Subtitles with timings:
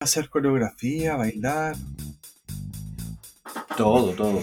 [0.00, 1.76] hacer coreografía, bailar.
[3.76, 4.42] Todo, todo.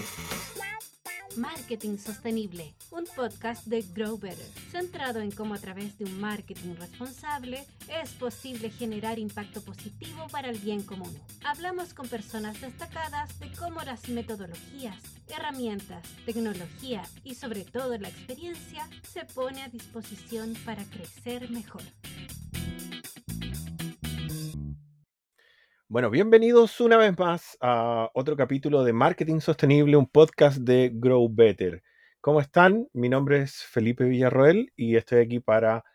[1.36, 6.76] Marketing Sostenible, un podcast de Grow Better, centrado en cómo a través de un marketing
[6.80, 7.66] responsable
[8.02, 11.16] es posible generar impacto positivo para el bien común.
[11.44, 18.88] Hablamos con personas destacadas de cómo las metodologías, herramientas, tecnología y sobre todo la experiencia
[19.12, 21.84] se pone a disposición para crecer mejor.
[25.90, 31.34] Bueno, bienvenidos una vez más a otro capítulo de Marketing Sostenible, un podcast de Grow
[31.34, 31.82] Better.
[32.20, 32.90] ¿Cómo están?
[32.92, 35.86] Mi nombre es Felipe Villarroel y estoy aquí para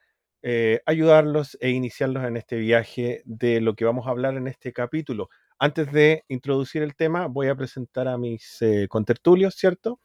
[0.41, 4.73] eh, ayudarlos e iniciarlos en este viaje de lo que vamos a hablar en este
[4.73, 5.29] capítulo.
[5.59, 10.01] Antes de introducir el tema, voy a presentar a mis eh, contertulios, ¿cierto?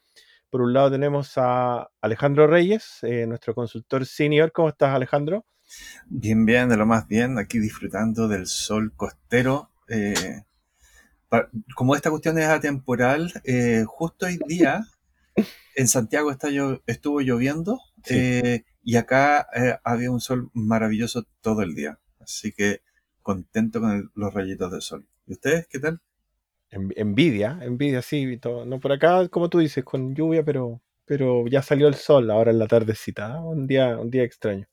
[0.50, 4.52] Por un lado tenemos a Alejandro Reyes, eh, nuestro consultor senior.
[4.52, 5.46] ¿Cómo estás, Alejandro?
[6.08, 10.44] Bien, bien, de lo más bien, aquí disfrutando del sol costero eh,
[11.76, 14.86] como esta cuestión es atemporal, eh, justo hoy día
[15.76, 16.48] en Santiago está
[16.88, 17.80] estuvo lloviendo
[18.10, 19.48] eh, y acá
[19.84, 22.00] había un sol maravilloso todo el día.
[22.20, 22.82] Así que
[23.22, 25.06] contento con los rayitos del sol.
[25.26, 26.00] ¿Y ustedes qué tal?
[26.70, 28.40] Envidia, envidia, sí.
[28.44, 32.52] No por acá, como tú dices, con lluvia, pero, pero ya salió el sol ahora
[32.52, 33.42] en la tardecita.
[33.42, 34.68] Un día, un día extraño.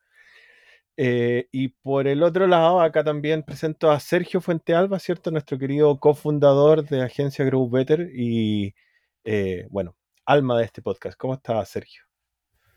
[0.96, 5.30] Eh, y por el otro lado, acá también presento a Sergio Fuentealba, ¿cierto?
[5.30, 8.74] Nuestro querido cofundador de Agencia Grow Better y,
[9.24, 11.18] eh, bueno, alma de este podcast.
[11.18, 12.02] ¿Cómo está, Sergio?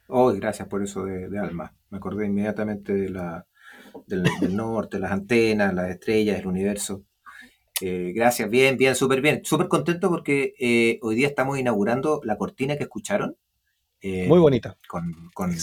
[0.07, 1.75] Oh, gracias por eso de, alma.
[1.89, 3.45] Me acordé inmediatamente de la,
[4.07, 4.23] del,
[4.55, 7.03] norte, las antenas, las estrellas, el universo.
[7.81, 9.41] Eh, gracias, bien, bien, súper bien.
[9.43, 13.37] Súper contento porque hoy día estamos inaugurando la cortina que escucharon
[14.01, 14.77] eh, Muy bonita.
[14.87, 15.57] Con,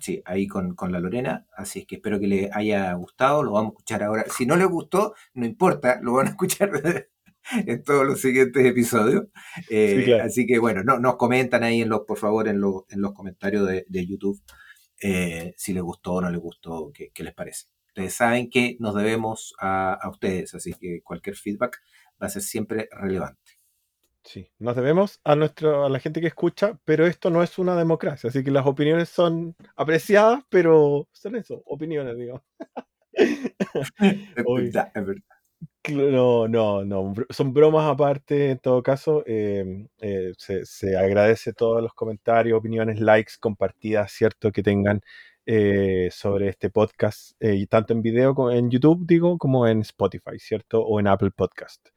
[0.00, 1.46] sí, ahí con, la Lorena.
[1.56, 3.42] Así es que espero que les haya gustado.
[3.42, 4.24] Lo vamos a escuchar ahora.
[4.34, 6.70] Si no les gustó, no importa, lo van a escuchar
[7.66, 9.26] en todos los siguientes episodios.
[9.68, 13.00] Eh, así que bueno, no, nos comentan ahí en los, por favor, en, los, en
[13.00, 14.40] los comentarios de, YouTube
[15.02, 17.66] eh, si les gustó o no les gustó, qué, les parece.
[17.88, 21.80] Ustedes saben que nos debemos a, a ustedes, así que cualquier feedback
[22.20, 23.53] va a ser siempre relevante.
[24.24, 27.76] Sí, nos debemos a, nuestro, a la gente que escucha, pero esto no es una
[27.76, 32.42] democracia, así que las opiniones son apreciadas, pero son eso, opiniones, digamos.
[33.12, 35.22] es verdad, es verdad.
[35.90, 41.92] No, no, no, son bromas aparte, en todo caso, em, eh, se, agradece todos los
[41.92, 44.50] comentarios, opiniones, likes, compartidas, ¿cierto?
[44.50, 45.02] Que tengan
[45.44, 50.38] eh, sobre este podcast, eh, tanto en video como en YouTube, digo, como en Spotify,
[50.38, 50.80] ¿cierto?
[50.82, 51.93] O en Apple Podcast.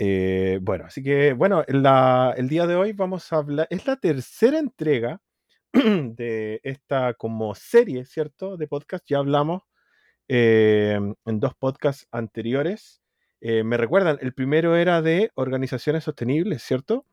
[0.00, 4.60] Eh, bueno, así que, bueno, el día de hoy vamos a hablar, es la tercera
[4.60, 5.20] entrega
[5.72, 8.56] de esta como serie, ¿cierto?
[8.56, 9.62] De podcast, ya hablamos
[10.28, 13.02] eh, en dos podcasts anteriores.
[13.40, 17.04] Eh, me recuerdan, el primero era de organizaciones sostenibles, ¿cierto?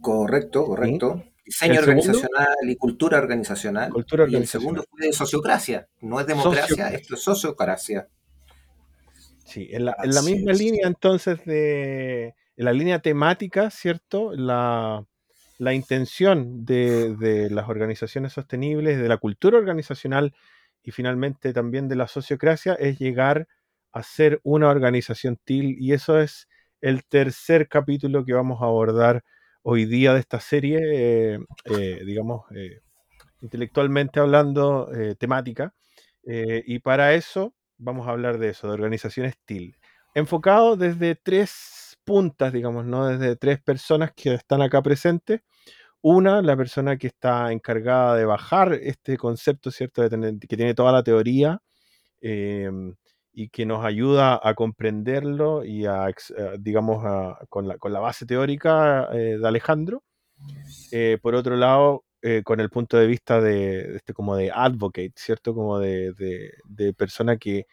[0.00, 1.22] Correcto, correcto.
[1.44, 3.92] Diseño organizacional y cultura organizacional.
[3.92, 4.42] Cultura organizacional.
[4.42, 5.88] Y el segundo fue de sociocracia.
[6.00, 8.08] No es democracia, esto es sociocracia.
[9.48, 14.32] Sí, en la, misma línea entonces de, en la línea temática, ¿cierto?
[14.34, 15.06] La,
[15.72, 20.34] intención de, las organizaciones sostenibles, de la cultura organizacional
[20.82, 23.48] y finalmente también de la sociocracia es llegar
[23.92, 26.46] a ser una organización TIL y eso es
[26.82, 29.24] el tercer capítulo que vamos a abordar
[29.62, 32.80] hoy día de esta serie, eh, eh, digamos, eh,
[33.40, 35.72] intelectualmente hablando, temática.
[36.22, 39.76] y para eso vamos a hablar de eso, de organizaciones TIL.
[40.14, 43.06] Enfocado desde tres puntas, digamos, ¿no?
[43.06, 45.42] Desde tres personas que están acá presentes.
[46.00, 50.02] Una, la persona que está encargada de bajar este concepto, ¿cierto?
[50.02, 51.60] De tener, que tiene toda la teoría
[52.20, 52.94] em,
[53.32, 56.06] y que nos ayuda a comprenderlo y a,
[56.58, 57.04] digamos,
[57.48, 60.02] con, la, con, la, base teórica eh, de Alejandro.
[60.92, 65.12] Eh, por otro lado, eh, con el punto de vista de, este, como de advocate,
[65.16, 65.54] ¿cierto?
[65.54, 66.12] Como de,
[66.64, 67.66] de, persona que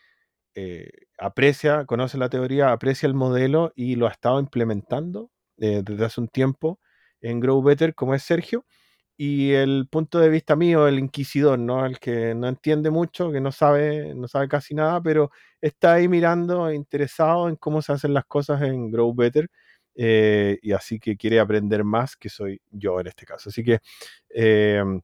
[0.55, 6.05] eh, aprecia, conoce la teoría, aprecia el modelo y lo ha estado implementando eh, desde
[6.05, 6.79] hace un tiempo
[7.21, 8.65] en Grow Better, como es Sergio.
[9.17, 11.85] Y el punto de vista mío, el inquisidor, ¿no?
[11.85, 15.31] El que no entiende mucho, que no sabe, no sabe casi nada, pero
[15.61, 19.49] está ahí mirando, interesado en cómo se hacen las cosas en Grow Better
[19.95, 23.49] eh, y así que quiere aprender más, que soy yo en este caso.
[23.49, 23.79] Así que
[24.29, 25.01] em,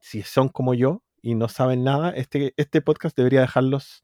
[0.00, 4.02] si son como yo y no saben nada, este, este podcast debería dejarlos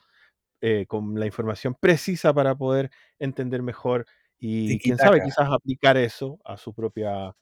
[0.61, 4.07] eh, con la información precisa para poder entender mejor
[4.39, 7.35] y, quién sabe, quizás aplicar eso a su propia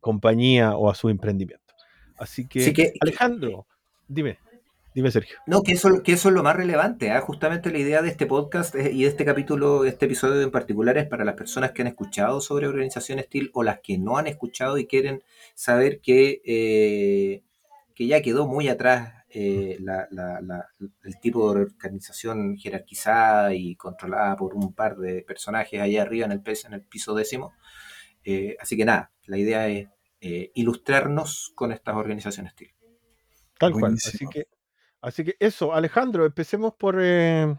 [0.00, 1.74] compañía o a su emprendimiento.
[2.16, 3.66] Así que, Alejandro,
[4.06, 4.38] dime.
[4.98, 5.38] Dime, Sergio.
[5.46, 7.12] No, que eso, que eso es lo más relevante.
[7.12, 7.20] ¿ah?
[7.20, 11.06] Justamente la idea de este podcast y de este capítulo, este episodio en particular, es
[11.06, 14.76] para las personas que han escuchado sobre organización Steel o las que no han escuchado
[14.76, 15.22] y quieren
[15.54, 17.44] saber que, eh,
[17.94, 19.78] que ya quedó muy atrás eh,
[21.04, 26.32] el tipo de organización jerarquizada y controlada por un par de personajes allá arriba en
[26.32, 27.52] el, en el piso décimo.
[28.24, 29.86] Eh, así que nada, la idea es
[30.54, 32.72] ilustrarnos con estas organizaciones Steel.
[33.60, 33.94] Tal cual.
[33.94, 34.48] Así que
[35.08, 37.56] Así que eso, Alejandro, empecemos por, eh,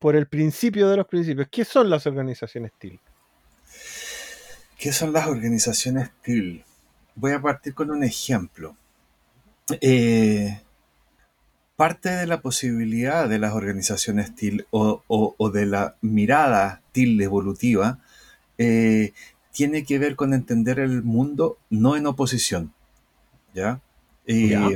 [0.00, 1.46] por el principio de los principios.
[1.48, 2.98] ¿Qué son las organizaciones TIL?
[4.76, 6.64] ¿Qué son las organizaciones TIL?
[7.14, 8.76] Voy a partir con un ejemplo.
[9.80, 10.60] Eh,
[11.76, 18.00] parte de la posibilidad de las organizaciones TIL o, de la mirada TIL evolutiva
[18.58, 19.12] eh,
[19.52, 22.74] tiene que ver con entender el mundo no en oposición.
[23.54, 23.80] ¿Ya?
[24.26, 24.70] ¿Ya?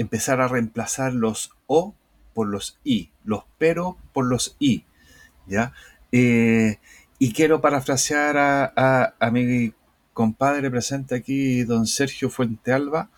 [0.00, 1.94] Empezar a reemplazar los o
[2.32, 4.84] por los i, los pero por los i,
[5.46, 5.74] ¿ya?
[6.10, 6.78] Eh,
[7.18, 9.74] y quiero parafrasear a, mi
[10.14, 13.10] compadre presente aquí, don Sergio Fuentealba,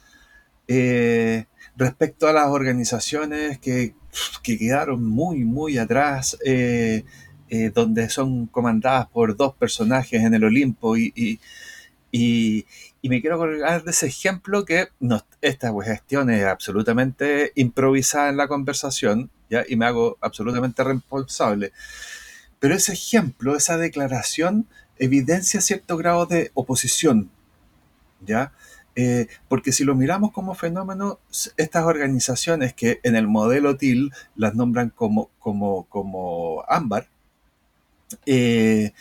[0.66, 1.46] eh,
[1.76, 3.94] respecto a las organizaciones que,
[4.42, 7.04] quedaron muy, muy atrás, eh,
[7.74, 11.38] donde son comandadas por dos personajes en el Olimpo y,
[13.08, 14.88] me quiero colgar de ese ejemplo que
[15.40, 19.64] esta gestión es absolutamente improvisada en la conversación, ¿ya?
[19.68, 21.72] y me hago absolutamente responsable.
[22.60, 24.68] Pero ese ejemplo, esa declaración,
[24.98, 27.28] evidencia cierto grado de oposición,
[28.24, 28.52] ¿ya?
[28.94, 31.18] Eh, porque si lo miramos como fenómeno,
[31.56, 37.08] estas organizaciones que en el modelo TIL las nombran como, como, como ámbar,
[38.26, 38.92] eh,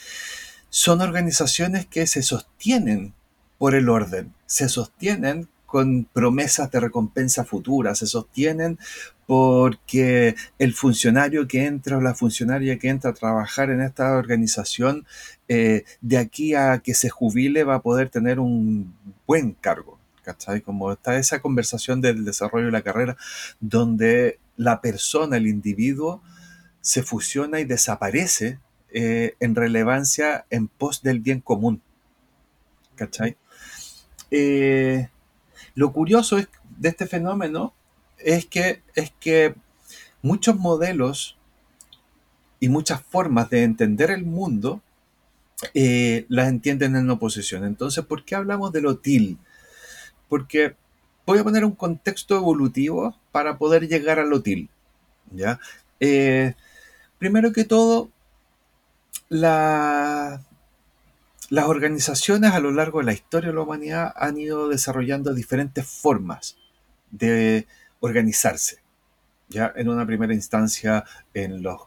[0.70, 3.14] son organizaciones que se sostienen
[3.62, 8.80] por el orden, se sostienen con promesas de recompensa futura, se sostienen
[9.28, 15.06] porque el funcionario que entra o la funcionaria que entra a trabajar en esta organización,
[15.48, 18.96] eh, de aquí a que se jubile va a poder tener un
[19.28, 20.00] buen cargo.
[20.24, 20.62] ¿Cachai?
[20.62, 23.16] Como está esa conversación del desarrollo de la carrera,
[23.60, 26.24] donde la persona, el individuo,
[26.82, 28.58] se fusiona y desaparece
[28.92, 31.80] eh, en relevancia en pos del bien común.
[32.96, 33.38] ¿Cachai?
[34.32, 35.10] Eh,
[35.76, 37.74] lo curioso de este fenómeno
[38.18, 39.56] es que, es que
[40.22, 41.38] muchos modelos
[42.60, 44.82] y muchas formas de entender el mundo
[45.74, 47.66] eh, las entienden en oposición.
[47.66, 49.38] Entonces, ¿por qué hablamos de lo TIL?
[50.30, 50.76] Porque
[51.26, 54.70] voy a poner un contexto evolutivo para poder llegar a lo TIL.
[55.32, 55.60] ¿ya?
[57.20, 58.10] primero que todo,
[59.30, 60.42] la,
[61.52, 65.86] las organizaciones a lo largo de la historia de la humanidad han ido desarrollando diferentes
[65.86, 66.58] formas
[67.12, 67.68] de
[68.00, 68.78] organizarse.
[69.50, 71.04] Ya en una primera instancia
[71.34, 71.82] en los,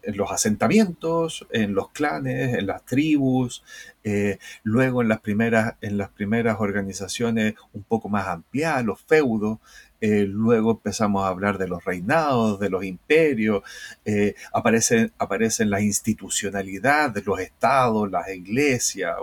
[0.00, 3.62] en los asentamientos, en los clanes, en las tribus,
[4.02, 9.58] eh, luego en las, primeras, en las primeras organizaciones un poco más ampliadas, los feudos,
[10.00, 13.62] eh, luego empezamos a hablar de los reinados, de los imperios,
[14.04, 19.16] eh, aparecen, aparecen la institucionalidad de los estados, las iglesias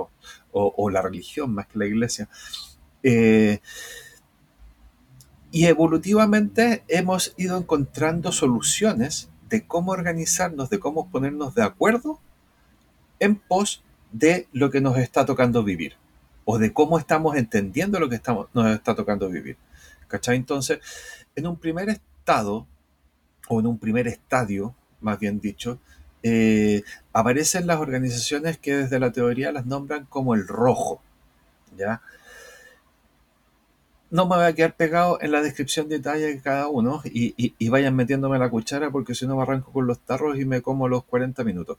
[0.52, 2.30] o, la religión más que la iglesia.
[3.04, 3.60] Eh,
[5.52, 12.20] y evolutivamente hemos ido encontrando soluciones de cómo organizarnos, de cómo ponernos de acuerdo
[13.20, 15.96] en pos de lo que nos está tocando vivir
[16.46, 19.58] o de cómo estamos entendiendo lo que estamos, nos está tocando vivir.
[20.08, 20.38] ¿Cachai?
[20.38, 20.80] Entonces,
[21.36, 22.68] en un primer estado,
[23.48, 25.80] o en un primer estadio, más bien dicho,
[26.24, 26.84] eh,
[27.14, 31.02] aparecen las organizaciones que desde la teoría las nombran como el rojo.
[31.78, 32.02] ¿Ya?
[34.10, 37.70] No me voy a quedar pegado en la descripción de detalle de cada uno y,
[37.70, 40.88] vayan metiéndome la cuchara porque si no me arranco con los tarros y me como
[40.88, 41.78] los 40 minutos.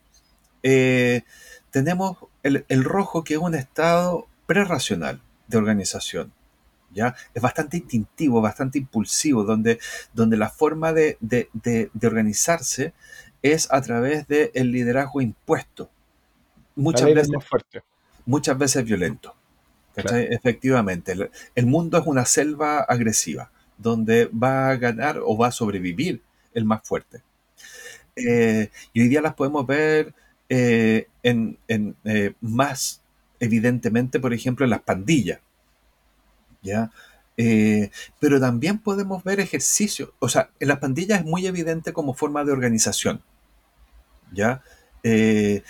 [0.63, 1.23] Eh,
[1.71, 6.33] tenemos el, el, rojo que es un estado prerracional de organización.
[6.93, 7.15] ¿Ya?
[7.35, 9.79] Es bastante instintivo, bastante impulsivo, donde,
[10.13, 11.19] donde la forma de,
[12.03, 12.93] organizarse
[13.43, 15.91] es a través del liderazgo impuesto.
[16.75, 17.83] Muchas veces, fuerte.
[18.25, 19.35] muchas veces violento.
[19.97, 21.15] Efectivamente,
[21.55, 26.23] el, mundo es una selva agresiva, donde va a ganar o va a sobrevivir
[26.55, 27.23] el más fuerte.
[28.15, 30.15] Eh, y hoy día las podemos ver
[30.49, 33.03] eh, en, eh, más
[33.41, 35.41] evidentemente, por ejemplo, en las pandillas.
[36.63, 36.91] ¿Ya?
[37.37, 42.15] Eh, pero también podemos ver ejercicios, o sea, en las pandillas es muy evidente como
[42.15, 43.23] forma de organización,
[44.33, 44.63] ¿ya?
[45.03, 45.63] Eh,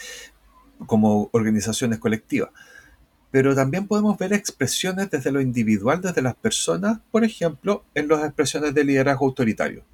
[0.87, 2.51] como organizaciones colectivas.
[3.31, 8.25] pero también podemos ver expresiones desde lo individual, desde las personas, por ejemplo, en las
[8.25, 9.85] expresiones de liderazgo autoritario.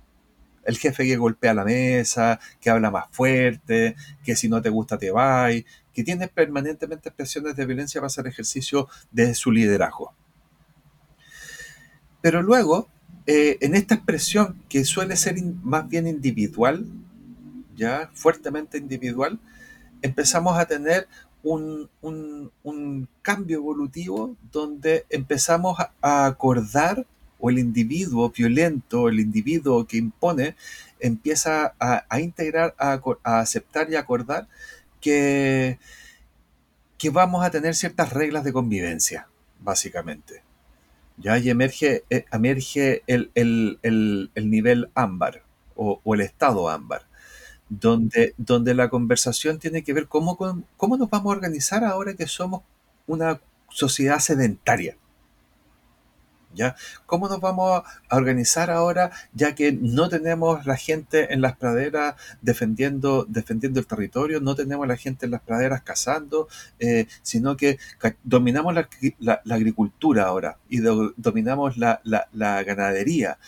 [0.64, 4.98] El jefe que golpea la mesa, que habla más fuerte, que si no te gusta
[4.98, 5.48] te va,
[5.92, 10.14] que tiene permanentemente expresiones de violencia para hacer ejercicio de su liderazgo.
[12.24, 12.88] Pero luego,
[13.26, 16.86] eh, en esta expresión que suele ser más bien individual,
[17.76, 19.38] ya fuertemente individual,
[20.00, 21.06] empezamos a tener
[21.42, 21.90] un,
[23.20, 27.04] cambio evolutivo donde empezamos a acordar,
[27.38, 30.56] o el individuo violento, el individuo que impone,
[31.00, 33.02] empieza a, integrar, a,
[33.38, 34.48] aceptar y acordar
[34.98, 35.78] que,
[36.96, 39.28] que vamos a tener ciertas reglas de convivencia,
[39.60, 40.43] básicamente.
[41.16, 41.38] ¿Ya?
[41.38, 43.80] Y emerge, eh, emerge el,
[44.34, 45.42] nivel ámbar
[45.76, 47.06] o, o, el estado ámbar
[47.68, 50.36] donde, donde la conversación tiene que ver cómo,
[50.76, 52.62] cómo nos vamos a organizar ahora que somos
[53.06, 54.96] una sociedad sedentaria.
[56.54, 56.76] ¿Ya?
[57.06, 62.14] ¿Cómo nos vamos a organizar ahora ya que no tenemos la gente en las praderas
[62.42, 67.78] defendiendo, defendiendo el territorio, no tenemos la gente en las praderas cazando, eh, sino que
[68.22, 72.00] dominamos la, agricultura ahora y dominamos la,
[72.64, 73.38] ganadería?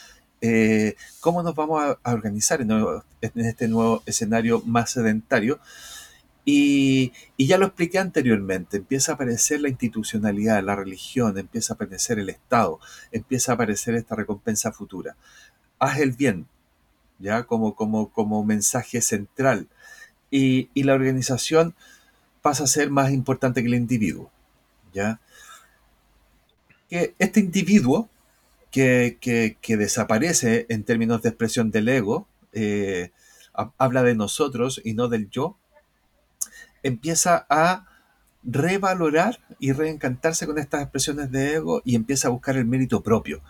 [0.40, 2.70] Eh, cómo nos vamos a, organizar en,
[3.20, 5.58] este nuevo escenario más sedentario.
[6.48, 12.20] Y, ya lo expliqué anteriormente, empieza a aparecer la institucionalidad, la religión, empieza a aparecer
[12.20, 12.78] el Estado,
[13.10, 15.16] empieza a aparecer esta recompensa futura.
[15.80, 16.46] Haz el bien,
[17.18, 19.66] ya como, como, como mensaje central.
[20.30, 21.74] Y, la organización
[22.42, 24.30] pasa a ser más importante que el individuo.
[24.92, 25.20] ¿ya?
[26.88, 28.08] Que este individuo
[28.70, 29.18] que,
[29.66, 33.10] desaparece en términos de expresión del ego, eh,
[33.52, 35.56] habla de nosotros y no del yo,
[36.87, 37.87] empieza a
[38.43, 43.43] revalorar y reencantarse con estas expresiones de ego y empieza a buscar el mérito propio.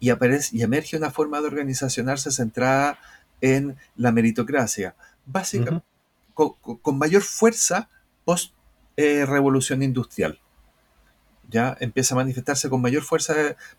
[0.00, 2.98] Y, aparece, y emerge una forma de organizacionarse centrada
[3.40, 4.96] en la meritocracia,
[5.26, 5.86] básicamente
[6.34, 7.88] con, mayor fuerza
[8.24, 8.52] post
[8.96, 10.38] eh, revolución industrial
[11.52, 13.34] ya empieza a manifestarse con mayor fuerza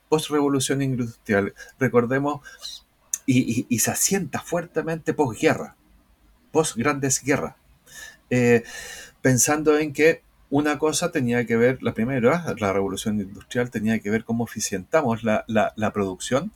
[0.07, 1.53] post-revolución industrial.
[1.79, 2.41] Recordemos,
[3.25, 5.75] y, se asienta fuertemente post-guerra,
[6.51, 7.55] post-grandes guerras,
[8.29, 8.63] eh,
[9.21, 14.11] pensando en que una cosa tenía que ver, la primera, la revolución industrial tenía que
[14.11, 15.45] ver cómo eficientamos la,
[15.93, 16.51] producción,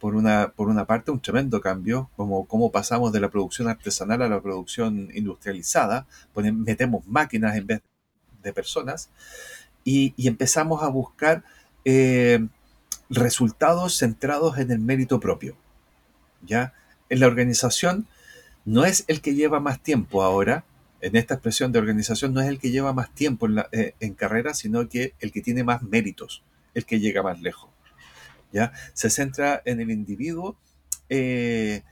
[0.00, 4.22] por una, por una parte, un tremendo cambio, como cómo pasamos de la producción artesanal
[4.22, 7.82] a la producción industrializada, metemos máquinas en vez
[8.42, 9.10] de personas,
[9.84, 11.44] y, empezamos a buscar
[11.84, 12.46] eh,
[13.10, 15.56] resultados centrados en el mérito propio.
[16.42, 16.72] ¿ya?
[17.08, 18.06] En la organización
[18.64, 20.64] no es el que lleva más tiempo ahora,
[21.00, 24.54] en esta expresión de organización no es el que lleva más tiempo en, eh, carrera,
[24.54, 26.42] sino que el que tiene más méritos,
[26.74, 27.70] el que llega más lejos.
[28.52, 28.72] ¿ya?
[28.92, 30.56] Se centra en el individuo
[31.08, 31.82] eh,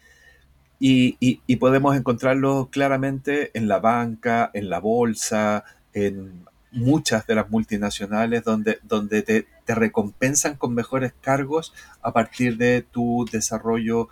[0.78, 8.44] y, podemos encontrarlo claramente en la banca, en la bolsa, en muchas de las multinacionales
[8.44, 14.08] donde, donde te, recompensan con mejores cargos a partir de tu desarrollo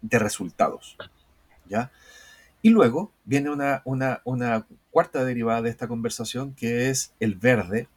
[0.00, 0.96] de resultados.
[1.68, 1.90] ¿ya?
[2.62, 7.88] Y luego viene una, una, cuarta derivada de esta conversación que es el verde,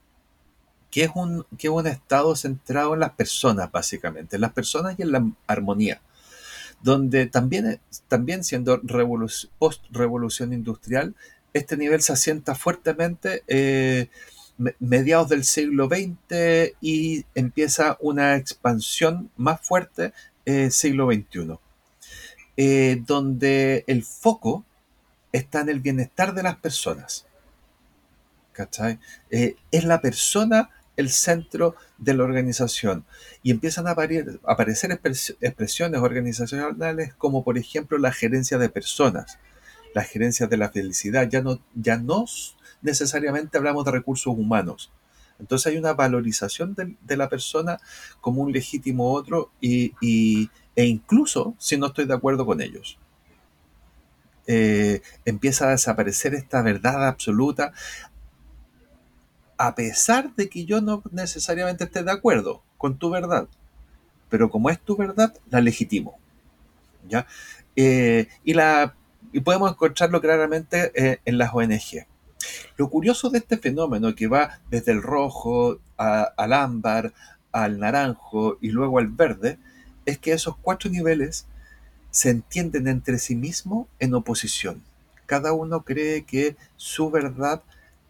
[0.92, 4.96] que es, un, que es un estado centrado en las personas, básicamente, en las personas
[4.98, 6.02] y en la armonía,
[6.82, 8.82] donde también, también siendo
[9.60, 11.16] post-revolución industrial,
[11.54, 14.10] este nivel se asienta fuertemente eh,
[14.80, 20.14] mediados del siglo XX y empieza una expansión más fuerte
[20.46, 21.58] eh, siglo XXI,
[22.62, 24.66] eh, donde el foco
[25.32, 27.26] está en el bienestar de las personas.
[28.52, 29.00] ¿Cachai?
[29.30, 33.06] es la persona el centro de la organización
[33.42, 33.92] y empiezan a,
[34.44, 35.00] aparecer
[35.40, 39.40] expresiones organizacionales como por ejemplo la gerencia de personas,
[39.96, 42.26] las gerencias de la felicidad, ya no, ya no
[42.82, 44.92] necesariamente hablamos de recursos humanos.
[45.40, 47.80] Entonces hay una valorización de, la persona
[48.20, 52.98] como un legítimo otro y, e incluso si no estoy de acuerdo con ellos.
[54.48, 57.72] Eh, empieza a desaparecer esta verdad absoluta
[59.58, 63.48] a pesar de que yo no necesariamente esté de acuerdo con tu verdad.
[64.30, 66.18] Pero como es tu verdad, la legitimo.
[67.08, 67.28] ¿ya?
[67.76, 68.96] Eh, y la
[69.32, 72.08] y podemos encontrarlo claramente eh, en las ONG.
[72.78, 77.14] Lo curioso de este fenómeno que va desde el rojo al ámbar,
[77.52, 79.60] al naranjo y luego al verde,
[80.10, 81.46] es que esos cuatro niveles
[82.12, 84.82] se entienden entre sí mismos en oposición.
[85.26, 87.62] Cada uno cree que su verdad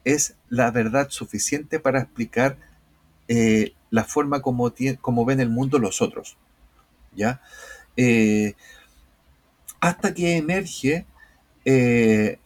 [0.06, 2.58] es la verdad suficiente para explicar
[3.28, 6.38] eh, la forma como, como, ven el mundo los otros.
[7.16, 7.42] ¿ya?
[7.98, 8.54] Eh,
[9.82, 11.06] hasta que emerge
[11.66, 12.40] eh,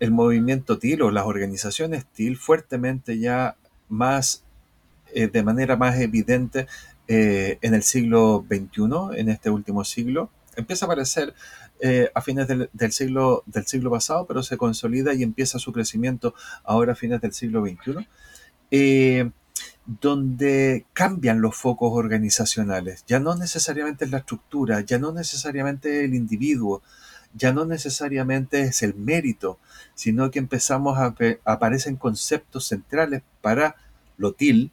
[0.00, 3.56] el movimiento TIL o las organizaciones TIL fuertemente ya
[3.88, 4.42] más,
[5.14, 6.66] de manera más evidente
[7.06, 11.34] en el siglo XXI, en este último siglo, empieza a aparecer
[11.80, 16.34] eh, a fines del, siglo, del siglo pasado, pero se consolida y empieza su crecimiento
[16.62, 18.08] ahora a fines del siglo XXI,
[18.70, 19.30] eh,
[19.84, 23.04] donde cambian los focos organizacionales.
[23.06, 26.82] Ya no necesariamente es la estructura, ya no necesariamente el individuo,
[27.34, 29.58] ya no necesariamente es el mérito,
[29.94, 33.76] sino que empezamos a aparecen conceptos centrales para
[34.16, 34.70] lo TIL,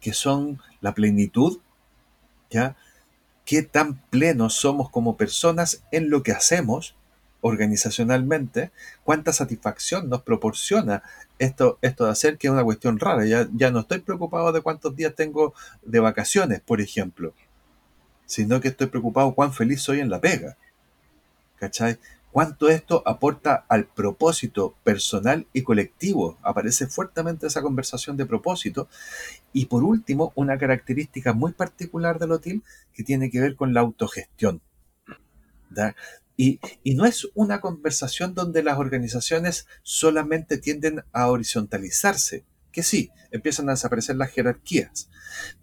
[0.00, 1.58] que son la plenitud,
[2.50, 2.76] ¿ya?
[3.48, 6.94] qué tan plenos somos como personas en lo que hacemos
[7.40, 8.72] organizacionalmente,
[9.04, 11.02] cuánta satisfacción nos proporciona
[11.38, 13.24] esto, esto de hacer, que es una cuestión rara.
[13.24, 17.32] Ya, ya no estoy preocupado de cuántos días tengo de vacaciones, por ejemplo,
[18.26, 20.58] sino que estoy preocupado cuán feliz soy en la pega.
[21.56, 21.98] ¿Cachai?
[22.32, 26.38] Cuánto esto aporta al propósito personal y colectivo.
[26.42, 28.88] Aparece fuertemente esa conversación de propósito.
[29.52, 33.80] Y por último, una característica muy particular del OTIL que tiene que ver con la
[33.80, 34.60] autogestión.
[36.36, 43.10] Y, y, no es una conversación donde las organizaciones solamente tienden a horizontalizarse, que sí,
[43.32, 45.10] empiezan a desaparecer las jerarquías,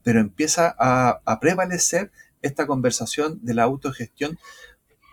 [0.03, 4.37] pero empieza a, a prevalecer esta conversación de la autogestión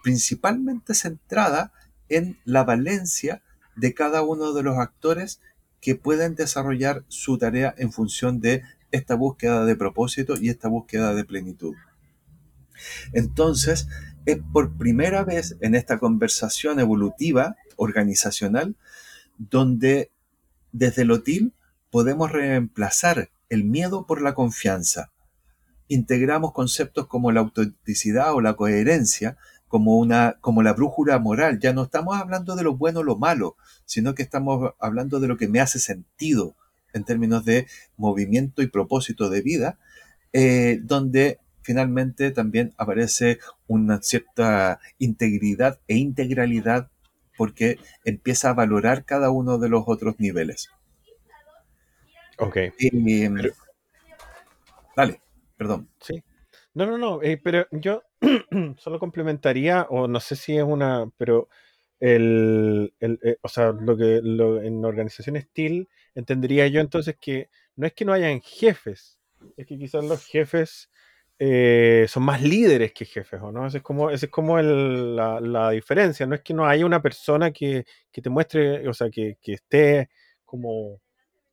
[0.03, 1.73] principalmente centrada
[2.09, 3.43] en la valencia
[3.77, 5.41] de cada uno de los actores
[5.81, 11.15] que pueden desarrollar su tarea en función de esta búsqueda de propósito y esta búsqueda
[11.15, 11.75] de plenitud.
[13.13, 13.89] Entonces,
[14.27, 18.77] es por primera vez en esta conversación evolutiva organizacional
[19.39, 20.11] donde
[20.73, 21.53] desde el OTIL
[21.91, 25.11] podemos reemplazar el miedo por la confianza.
[25.89, 29.37] Integramos conceptos como la autenticidad o la coherencia
[29.73, 31.59] como, una, como la brújula moral.
[31.59, 35.29] Ya no estamos hablando de lo bueno o lo malo, sino que estamos hablando de
[35.29, 36.55] lo que me hace sentido
[36.93, 39.79] en términos de movimiento y propósito de vida,
[40.35, 46.91] eh, donde finalmente también aparece una cierta integridad e integralidad
[47.39, 50.69] porque empieza a valorar cada uno de los otros niveles.
[52.37, 52.57] Ok.
[52.79, 53.37] Em,
[54.95, 55.23] dale,
[55.57, 55.89] perdón.
[55.99, 56.23] Sí.
[56.75, 58.03] No, no, no, eh, pero yo
[58.79, 61.49] solo complementaría, o no sé si es una, pero
[62.01, 67.93] el, eh, o sea, lo que en organizaciones TIL entendería yo entonces que no es
[67.93, 69.19] que no hayan jefes,
[69.57, 70.91] es que quizás los jefes
[71.39, 73.67] eh, son más líderes que jefes, ¿o no?
[73.67, 77.85] Esa es como, es como la, diferencia, no es que no haya una persona que,
[78.13, 80.09] te muestre, o sea, que, que esté
[80.45, 81.02] como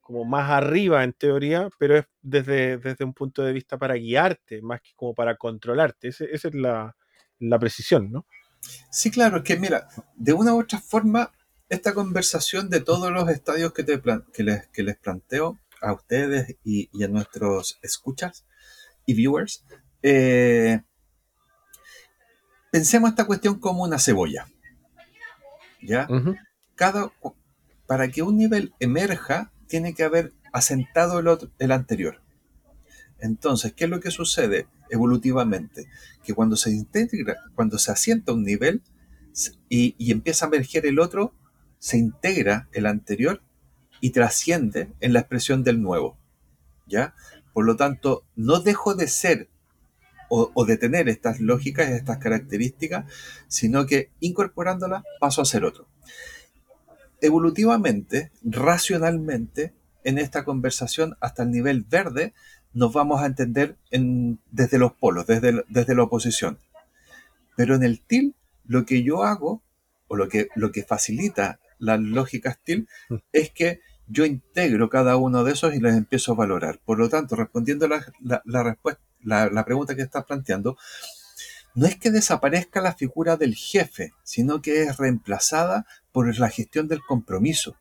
[0.10, 4.60] como más arriba en teoría, pero es desde, desde un punto de vista para guiarte,
[4.60, 6.08] más que como para controlarte.
[6.08, 6.96] esa es la,
[7.60, 8.26] precisión, ¿no?
[8.90, 11.32] Sí, claro, es que mira, de una u otra forma,
[11.70, 14.02] esta conversación de todos los estadios que, te
[14.34, 18.48] que, les, que les planteo a ustedes y, a nuestros escuchas
[19.06, 19.64] y viewers,
[20.02, 20.82] eh,
[22.72, 24.48] pensemos esta cuestión como una cebolla.
[25.84, 26.08] ¿Ya?
[26.74, 27.12] Cada,
[27.86, 32.22] para que un nivel emerja, tiene que haber asentado el, el anterior.
[33.20, 35.88] Entonces, ¿qué es lo que sucede evolutivamente?
[36.24, 38.82] Que cuando se integra, cuando se asienta un nivel
[39.70, 41.34] y, empieza a emerger el otro,
[41.78, 43.42] se integra el anterior
[44.02, 46.18] y trasciende en la expresión del nuevo.
[46.88, 47.14] ¿Ya?
[47.54, 49.50] Por lo tanto, no dejo de ser
[50.30, 53.06] o, o, de tener estas lógicas, estas características,
[53.48, 55.88] sino que incorporándolas paso a ser otro
[57.22, 62.34] evolutivamente, racionalmente, en esta conversación hasta el nivel verde,
[62.74, 66.60] nos vamos a entender desde los polos, desde, desde la oposición.
[67.56, 69.62] Pero en el TIL, lo que yo hago,
[70.08, 73.16] o lo que, lo que facilita la lógica TIL, mm.
[73.34, 76.80] es que yo integro cada uno de esos y los empiezo a valorar.
[76.84, 78.04] Por lo tanto, respondiendo la,
[78.46, 80.78] la, respuesta, la, la pregunta que estás planteando,
[81.76, 86.88] no es que desaparezca la figura del jefe, sino que es reemplazada por la gestión
[86.88, 87.78] del compromiso.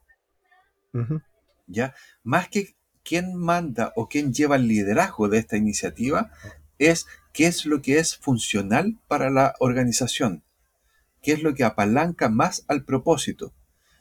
[1.66, 1.94] ¿Ya?
[2.22, 6.30] Más que quién manda o quién lleva el liderazgo de esta iniciativa,
[6.78, 10.42] es qué es lo que es funcional para la organización,
[11.22, 13.52] qué es lo que apalanca más al propósito.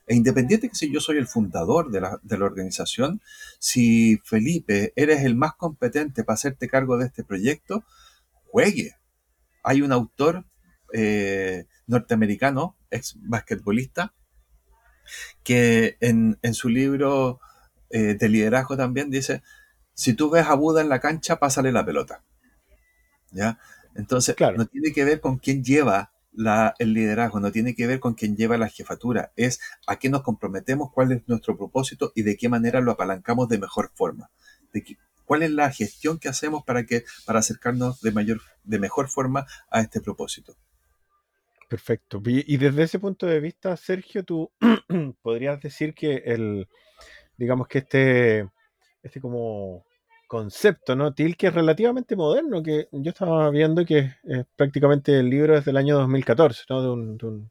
[0.07, 3.21] E independiente que si yo soy el fundador de la, de la organización,
[3.59, 7.83] si Felipe eres el más competente para hacerte cargo de este proyecto,
[8.45, 8.95] juegue.
[9.63, 10.45] Hay un autor
[10.93, 14.13] eh, norteamericano, ex basquetbolista,
[15.43, 17.39] que en, su libro
[17.89, 19.43] eh, de liderazgo también dice,
[19.93, 22.23] si tú ves a Buda en la cancha, pásale la pelota.
[23.32, 23.60] ¿Ya?
[23.95, 26.12] Entonces, no tiene que ver con quién lleva
[26.78, 30.21] el liderazgo, no tiene que ver con quién lleva la jefatura, es a qué nos
[30.21, 34.30] comprometemos, cuál es nuestro propósito y de qué manera lo apalancamos de mejor forma.
[34.71, 39.10] De cuál es la gestión que hacemos para, que, para acercarnos de, mayor, de mejor
[39.10, 40.56] forma a este propósito.
[41.67, 42.21] Perfecto.
[42.25, 44.51] Y, desde ese punto de vista, Sergio, tú
[45.21, 46.67] podrías decir que el,
[47.38, 48.49] digamos que este,
[49.03, 49.86] este como
[50.27, 51.13] concepto, ¿no?
[51.13, 55.65] TIL, que es relativamente moderno, que yo estaba viendo que es, prácticamente el libro es
[55.65, 56.82] del año 2014, ¿no?
[56.84, 57.49] De un,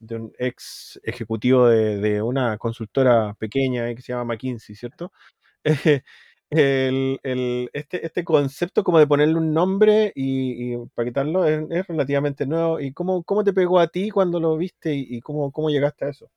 [0.00, 5.12] de un, ex ejecutivo de, una consultora pequeña que se llama McKinsey, ¿cierto?
[6.52, 12.80] el, este, este concepto como de ponerle un nombre y, y paquetarlo es, relativamente nuevo.
[12.80, 16.08] ¿Y cómo, cómo te pegó a ti cuando lo viste y, cómo, cómo llegaste a
[16.10, 16.30] eso?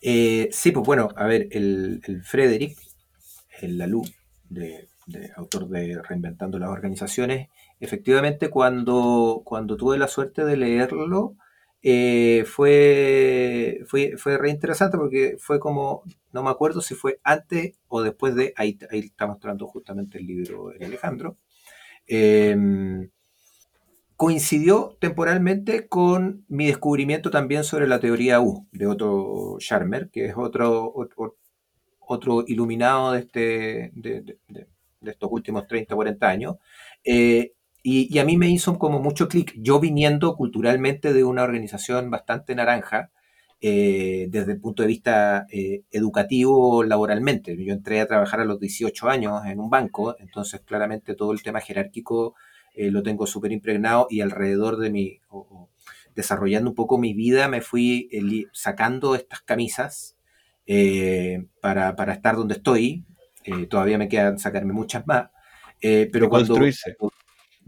[0.00, 2.78] Eh, sí, pues bueno, a ver, el, el Frederick,
[3.60, 4.04] el Lalú,
[4.48, 4.88] de,
[5.36, 7.48] autor de Reinventando las Organizaciones,
[7.80, 11.34] efectivamente cuando, cuando tuve la suerte de leerlo,
[11.82, 17.76] eh, fue, fue, fue re interesante porque fue como, no me acuerdo si fue antes
[17.88, 21.36] o después de, ahí, ahí está mostrando justamente el libro de Alejandro,
[22.06, 23.10] em,
[24.16, 30.34] coincidió temporalmente con mi descubrimiento también sobre la teoría U de Otto Scharmer, que es
[30.36, 30.92] otro,
[32.00, 34.38] otro, iluminado de, este, de,
[35.02, 36.56] estos últimos 30, 40 años.
[37.04, 42.10] Eh, y, a mí me hizo como mucho clic, yo viniendo culturalmente de una organización
[42.10, 43.10] bastante naranja,
[43.60, 47.56] eh, desde el punto de vista eh, educativo laboralmente.
[47.56, 51.42] Yo entré a trabajar a los 18 años en un banco, entonces claramente todo el
[51.42, 52.34] tema jerárquico
[52.74, 55.20] eh, lo tengo súper impregnado y alrededor de mi,
[56.14, 58.08] desarrollando un poco mi vida, me fui
[58.52, 60.16] sacando estas camisas
[61.60, 63.04] para, para, estar donde estoy.
[63.68, 65.30] todavía me quedan sacarme muchas más.
[65.80, 66.96] pero cuando, construirse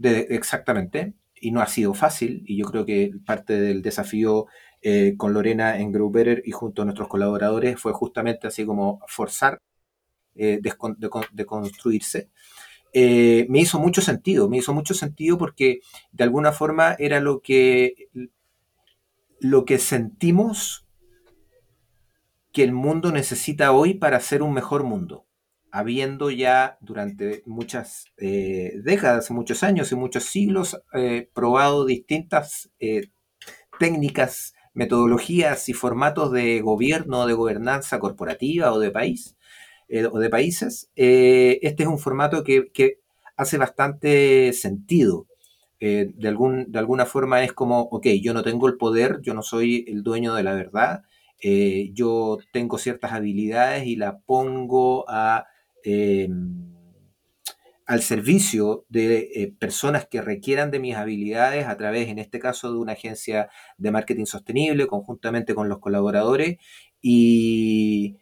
[0.03, 4.47] exactamente, y no ha sido fácil, y yo creo que parte del desafío
[4.81, 8.99] eh, con Lorena en Grow Better y junto a nuestros colaboradores fue justamente así como
[9.07, 9.61] forzar
[10.35, 12.29] eh, de, construirse.
[12.93, 17.41] Eh, me hizo mucho sentido, me hizo mucho sentido porque de alguna forma era lo
[17.41, 18.09] que,
[19.39, 20.85] lo que sentimos
[22.51, 25.25] que el mundo necesita hoy para ser un mejor mundo
[25.71, 33.07] habiendo ya durante muchas eh, décadas, muchos años y muchos siglos eh, probado distintas eh,
[33.79, 39.37] técnicas, metodologías y formatos de gobierno, de gobernanza corporativa o de país
[40.09, 42.99] o de países, este es un formato que,
[43.35, 45.27] hace bastante sentido.
[45.81, 49.41] de, algún, de alguna forma es como, ok, yo no tengo el poder, yo no
[49.41, 51.01] soy el dueño de la verdad,
[51.91, 55.47] yo tengo ciertas habilidades y la pongo a
[55.83, 56.71] Em,
[57.85, 62.71] al servicio de eh, personas que requieran de mis habilidades a través, en este caso,
[62.71, 66.57] de una agencia de marketing sostenible, conjuntamente con los colaboradores,
[67.01, 68.17] y,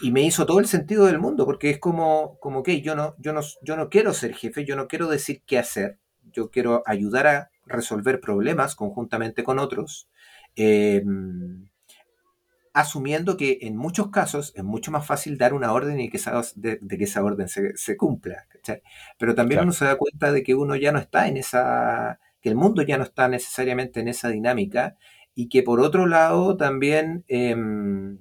[0.00, 3.14] y me hizo todo el sentido del mundo, porque es como, como que yo no,
[3.18, 5.98] yo, no, yo no quiero ser jefe, yo no quiero decir qué hacer,
[6.32, 10.08] yo quiero ayudar a resolver problemas conjuntamente con otros.
[10.56, 11.68] Em,
[12.80, 16.40] asumiendo que en muchos casos es mucho más fácil dar una orden y que esa,
[16.54, 18.46] de, que esa orden se, cumpla.
[19.18, 22.48] Pero también uno se da cuenta de que uno ya no está en esa, que
[22.48, 24.96] el mundo ya no está necesariamente en esa dinámica
[25.34, 28.18] y que por otro lado también em,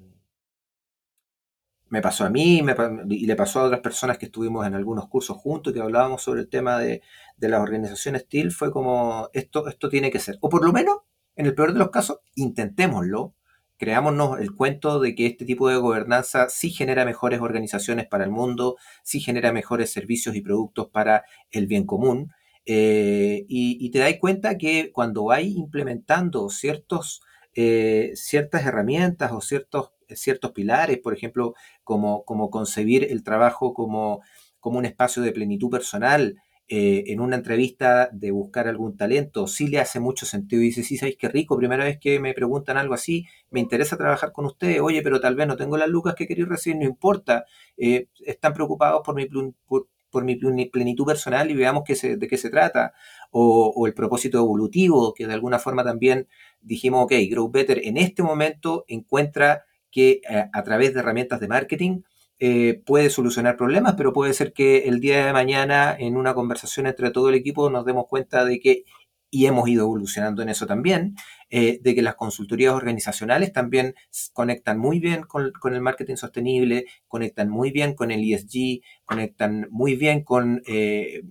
[1.90, 2.62] me pasó a mí
[3.10, 6.42] y le pasó a otras personas que estuvimos en algunos cursos juntos que hablábamos sobre
[6.42, 7.04] el tema de,
[7.38, 10.98] de las organizaciones TIL, fue como esto, esto tiene que ser, o por lo menos,
[11.36, 13.36] en el peor de los casos, intentémoslo
[13.78, 18.32] creámonos el cuento de que este tipo de gobernanza sí genera mejores organizaciones para el
[18.32, 22.32] mundo, sí genera mejores servicios y productos para el bien común.
[22.66, 27.22] Eh, y, te das cuenta que cuando vais implementando ciertos,
[27.56, 34.22] eh, ciertas herramientas o ciertos, ciertos pilares, por ejemplo, como, como concebir el trabajo como,
[34.60, 36.36] como un espacio de plenitud personal,
[36.70, 40.98] eh, en una entrevista de buscar algún talento, sí le hace mucho sentido dice, sí,
[40.98, 44.82] sabéis qué rico, primera vez que me preguntan algo así, me interesa trabajar con ustedes,
[44.82, 47.46] oye, pero tal vez no tengo las lucas que queréis recibir, no importa,
[47.78, 49.28] eh, están preocupados por mi,
[49.66, 49.88] por,
[50.24, 52.94] mi plenitud personal y veamos qué de qué se trata,
[53.32, 56.28] o, el propósito evolutivo, que de alguna forma también
[56.62, 61.48] dijimos, ok, Grow Better en este momento encuentra que eh, a través de herramientas de
[61.48, 62.02] marketing,
[62.40, 66.88] eh, puede solucionar problemas, pero puede ser que el día de mañana en una conversación
[66.88, 68.84] entre todo el equipo nos demos cuenta de que,
[69.30, 71.16] y hemos ido evolucionando en eso también,
[71.50, 73.96] eh, de que las consultorías organizacionales también
[74.34, 79.96] conectan muy bien con, el marketing sostenible, conectan muy bien con el ESG, conectan muy
[79.96, 81.24] bien con eh,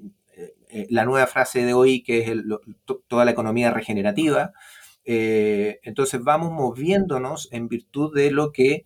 [0.70, 2.32] eh, la nueva frase de hoy que es
[3.06, 4.52] toda la economía regenerativa.
[5.04, 8.84] entonces vamos moviéndonos en virtud de lo que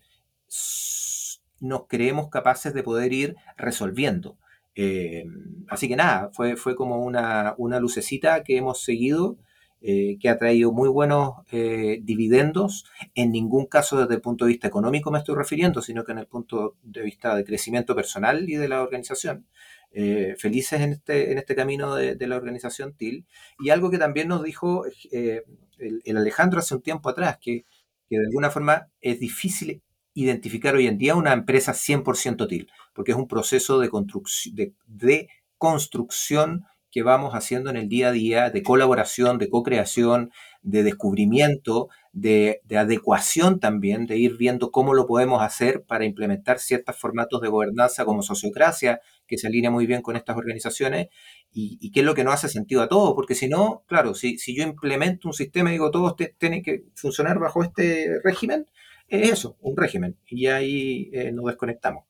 [1.61, 4.37] nos creemos capaces de poder ir resolviendo.
[5.69, 9.37] así que nada, fue, fue como una, una lucecita que hemos seguido
[9.83, 12.85] eh, que ha traído muy buenos eh, dividendos.
[13.15, 16.19] En ningún caso desde el punto de vista económico me estoy refiriendo, sino que en
[16.19, 19.47] el punto de vista de crecimiento personal y de la organización.
[19.91, 23.25] Eh, felices en este, en este camino de, la organización TIL.
[23.59, 27.65] Y algo que también nos dijo el, Alejandro hace un tiempo atrás, que,
[28.07, 29.81] que de alguna forma es difícil
[30.13, 33.89] identificar hoy en día una empresa 100% TIL, porque es un proceso de,
[34.53, 40.31] de, de construcción que vamos haciendo en el día a día de colaboración, de co-creación,
[40.61, 46.97] de descubrimiento, de, adecuación también, de ir viendo cómo lo podemos hacer para implementar ciertos
[46.97, 51.07] formatos de gobernanza como sociocracia, que se alinea muy bien con estas organizaciones,
[51.53, 54.37] y, qué es lo que no hace sentido a todos, porque si no, claro, si,
[54.37, 58.67] si yo implemento un sistema y digo todos tienen que funcionar bajo este régimen,
[59.11, 62.05] es eso, un régimen, y ahí eh, nos desconectamos.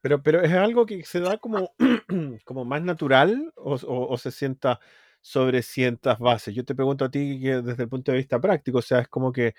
[0.00, 1.74] Pero, pero es algo que se da como,
[2.44, 4.80] como más natural o, se sienta
[5.20, 6.54] sobre ciertas bases.
[6.54, 9.08] Yo te pregunto a ti que desde el punto de vista práctico, o sea, es
[9.08, 9.54] como que,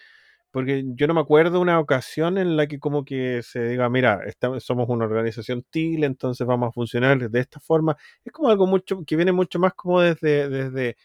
[0.52, 4.22] porque yo no me acuerdo una ocasión en la que como que se diga, mira,
[4.60, 7.96] somos una organización TIL, entonces vamos a funcionar de esta forma.
[8.26, 10.98] Es como algo mucho que viene mucho más como desde, desde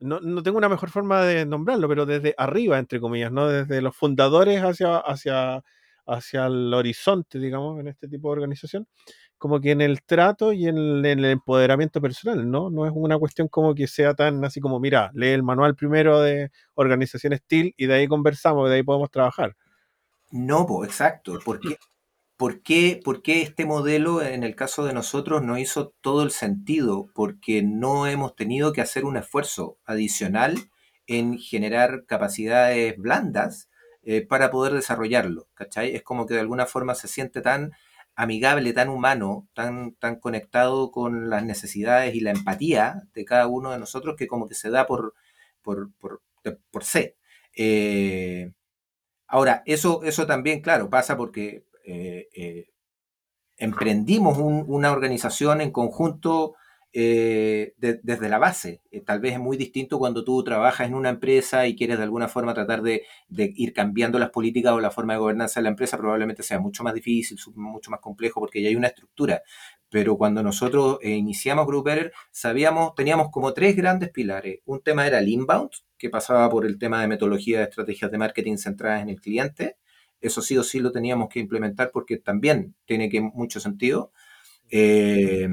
[0.00, 3.48] no, no tengo una mejor forma de nombrarlo, pero desde arriba, entre comillas, ¿no?
[3.48, 5.62] Desde los fundadores hacia, hacia
[6.06, 8.86] hacia el horizonte, digamos, en este tipo de organización,
[9.38, 12.70] como que en el trato y en el, empoderamiento personal, ¿no?
[12.70, 16.20] No es una cuestión como que sea tan así como, mira, lee el manual primero
[16.20, 19.56] de organización STIL y de ahí conversamos, de ahí podemos trabajar.
[20.30, 21.38] No, pues exacto.
[21.44, 21.76] ¿Por qué,
[22.36, 26.30] ¿Por qué, ¿Por qué este modelo en el caso de nosotros no hizo todo el
[26.30, 27.08] sentido?
[27.14, 30.70] Porque no hemos tenido que hacer un esfuerzo adicional
[31.06, 33.70] en generar capacidades blandas
[34.02, 35.94] eh, para poder desarrollarlo, ¿cachai?
[35.94, 37.72] Es como que de alguna forma se siente tan
[38.16, 43.70] amigable, tan humano, tan, tan conectado con las necesidades y la empatía de cada uno
[43.72, 45.14] de nosotros que como que se da por,
[45.62, 46.22] por, por,
[46.70, 47.16] por sé.
[47.56, 48.52] Eh,
[49.26, 52.66] ahora, eso, eso también, claro, pasa porque eh,
[53.56, 56.54] emprendimos una organización en conjunto
[56.98, 58.80] eh, desde la base.
[58.90, 62.04] Eh, tal vez es muy distinto cuando tú trabajas en una empresa y quieres de
[62.04, 65.68] alguna forma tratar de, ir cambiando las políticas o la forma de gobernanza de la
[65.68, 69.42] empresa, probablemente sea mucho más difícil, mucho más complejo porque ya hay una estructura.
[69.90, 74.60] Pero cuando nosotros eh, iniciamos Group Better, sabíamos, teníamos como tres grandes pilares.
[74.64, 78.16] Un tema era el inbound, que pasaba por el tema de metodología de estrategias de
[78.16, 79.75] marketing centradas en el cliente.
[80.20, 84.12] Eso sí o sí lo teníamos que implementar porque también tiene que mucho sentido.
[84.70, 85.48] Eh,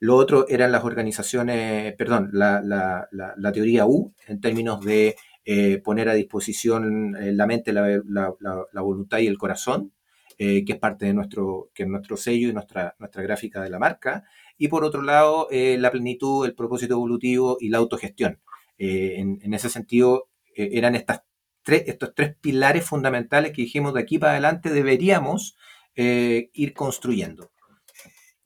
[0.00, 6.14] lo otro eran las organizaciones, perdón, la, teoría U en términos de eh, poner a
[6.14, 8.32] disposición eh, la mente, la,
[8.74, 9.92] voluntad y el corazón,
[10.38, 14.24] que es parte de nuestro, que nuestro sello y nuestra, nuestra gráfica de la marca.
[14.56, 18.40] Y por otro lado, la plenitud, el propósito evolutivo y la autogestión.
[18.78, 21.20] En, ese sentido, eran estas
[21.62, 25.56] tres, estos tres pilares fundamentales que dijimos de aquí para adelante deberíamos
[25.96, 27.50] ir construyendo.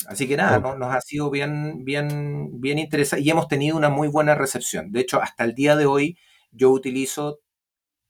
[0.06, 4.08] Así que nada, nos ha sido bien, bien, bien interesante y hemos tenido una muy
[4.08, 4.92] buena recepción.
[4.92, 6.18] De hecho, hasta el día de hoy
[6.50, 7.40] yo utilizo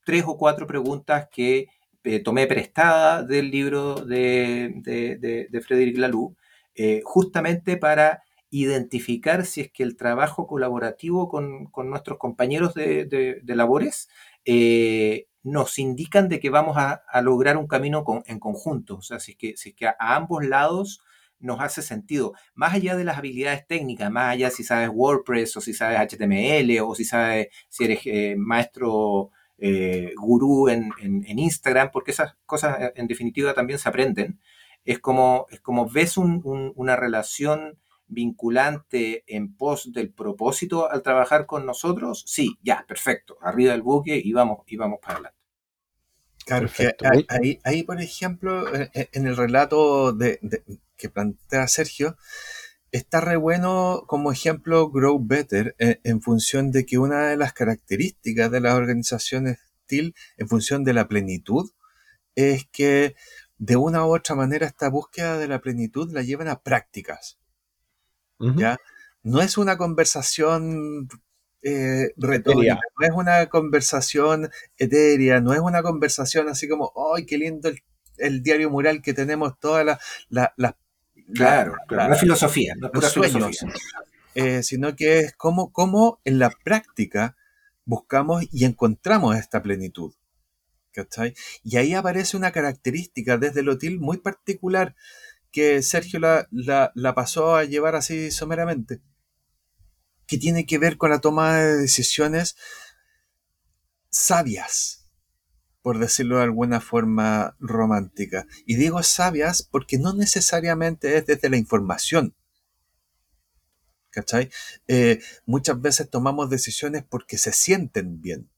[0.05, 1.69] tres o cuatro preguntas que
[2.05, 6.37] eh, tomé prestada del libro de, de, de, Frederic Laloux,
[6.75, 14.09] eh, justamente para identificar si es que el trabajo colaborativo con, nuestros compañeros de, labores
[14.45, 18.97] eh, nos indican de que vamos a, lograr un camino en conjunto.
[18.97, 21.01] O sea, si es que, si es a ambos lados
[21.39, 22.33] nos hace sentido.
[22.55, 26.81] Más allá de las habilidades técnicas, más allá si sabes WordPress o si sabes HTML
[26.81, 30.93] o si sabes si eres eh, maestro eh, gurú en,
[31.27, 34.41] Instagram, porque esas cosas eh, en definitiva también se aprenden.
[34.85, 35.47] Es como
[35.93, 43.39] ves una relación vinculante en pos del propósito al trabajar con nosotros, sí, ya, perfecto,
[43.41, 45.39] arriba del buque y vamos, y vamos para adelante.
[46.47, 46.69] Claro,
[47.29, 50.39] ahí, ahí, por ejemplo, en el relato de,
[50.97, 52.17] que plantea Sergio,
[52.93, 57.53] está re bueno como ejemplo Grow Better eh, en, función de que una de las
[57.53, 61.73] características de las organizaciones TIL en función de la plenitud
[62.37, 63.17] es que
[63.59, 67.39] de una u otra manera esta búsqueda de la plenitud la llevan a prácticas.
[68.39, 68.77] ¿Ya?
[69.23, 71.09] No es una conversación
[71.63, 77.39] eh, retórica, no es una conversación etérea, no es una conversación así como, ¡ay, qué
[77.39, 77.71] lindo
[78.19, 79.99] el, diario mural que tenemos todas las...
[80.29, 80.77] La,
[81.33, 83.65] claro, la, filosofía, no los sueños,
[84.35, 87.37] eh, sino que es como, como en la práctica
[87.87, 90.13] buscamos y encontramos esta plenitud.
[90.95, 91.35] ¿cachai?
[91.63, 94.95] Y ahí aparece una característica desde el hotel muy particular
[95.55, 99.01] que Sergio la, la, pasó a llevar así someramente,
[100.27, 102.57] que tiene que ver con la toma de decisiones
[104.11, 105.09] sabias,
[105.81, 108.49] por decirlo de alguna forma romántica.
[108.67, 112.35] Y digo sabias porque no necesariamente es desde la información.
[114.11, 114.51] ¿Cachai?
[114.89, 118.51] Eh, muchas veces tomamos decisiones porque se sienten bien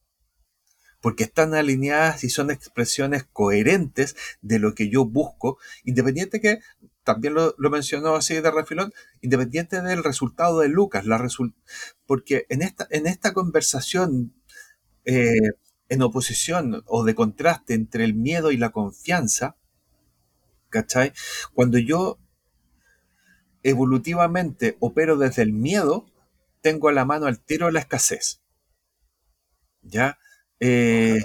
[1.00, 6.60] porque están alineadas y son expresiones coherentes de lo que yo busco, independiente que,
[7.04, 11.24] también lo, mencionó así de refilón, independiente del resultado de Lucas, la
[12.06, 14.34] porque en esta, en esta conversación
[15.04, 15.52] eh,
[15.88, 19.56] en oposición o de contraste entre el miedo y la confianza,
[20.68, 21.12] ¿cachai?
[21.54, 22.18] Cuando yo
[23.62, 26.06] evolutivamente opero desde el miedo,
[26.60, 28.40] tengo a la mano al tiro la escasez.
[29.82, 30.18] ¿Ya?
[30.60, 31.22] Eh,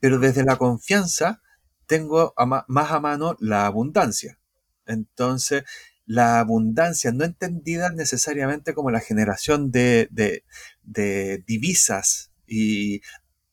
[0.00, 1.42] pero desde la confianza
[1.86, 2.34] tengo
[2.68, 4.38] más a mano la abundancia.
[4.86, 5.64] Entonces,
[6.06, 10.08] la abundancia no entendida necesariamente como la generación de,
[11.46, 13.00] divisas y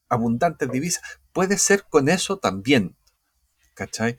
[0.09, 2.95] abundantes divisas, puede ser con eso también.
[3.73, 4.17] ¿Cachai?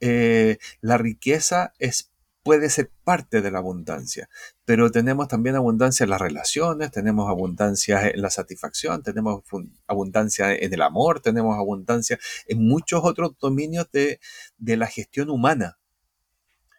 [0.00, 2.10] Eh, la riqueza es
[2.46, 4.28] puede ser parte de la abundancia,
[4.64, 9.42] pero tenemos también abundancia en las relaciones, tenemos abundancia en la satisfacción, tenemos
[9.88, 14.20] abundancia en el amor, tenemos abundancia en muchos otros dominios de,
[14.60, 15.80] la gestión humana.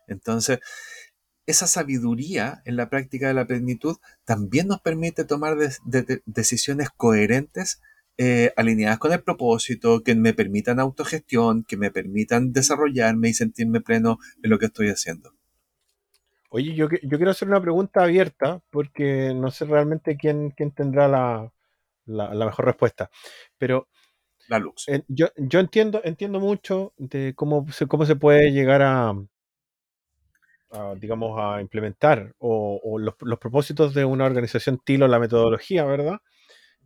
[0.08, 0.60] Entonces,
[1.46, 5.58] esa sabiduría en la práctica de la plenitud también nos permite tomar
[6.26, 7.82] decisiones coherentes
[8.18, 13.82] eh, alineadas con el propósito, que me permitan autogestión, que me permitan desarrollarme y sentirme
[13.82, 15.37] pleno en lo que estoy haciendo.
[16.50, 21.08] Oye, yo, yo quiero hacer una pregunta abierta porque no sé realmente quién, quién tendrá
[21.08, 23.10] la, mejor respuesta.
[23.58, 23.90] Pero
[24.48, 24.86] la luz.
[25.10, 29.14] yo, yo entiendo, entiendo mucho de cómo se, cómo se puede llegar a,
[30.98, 36.20] digamos, a implementar o, los, propósitos de una organización TILO, la metodología, ¿verdad?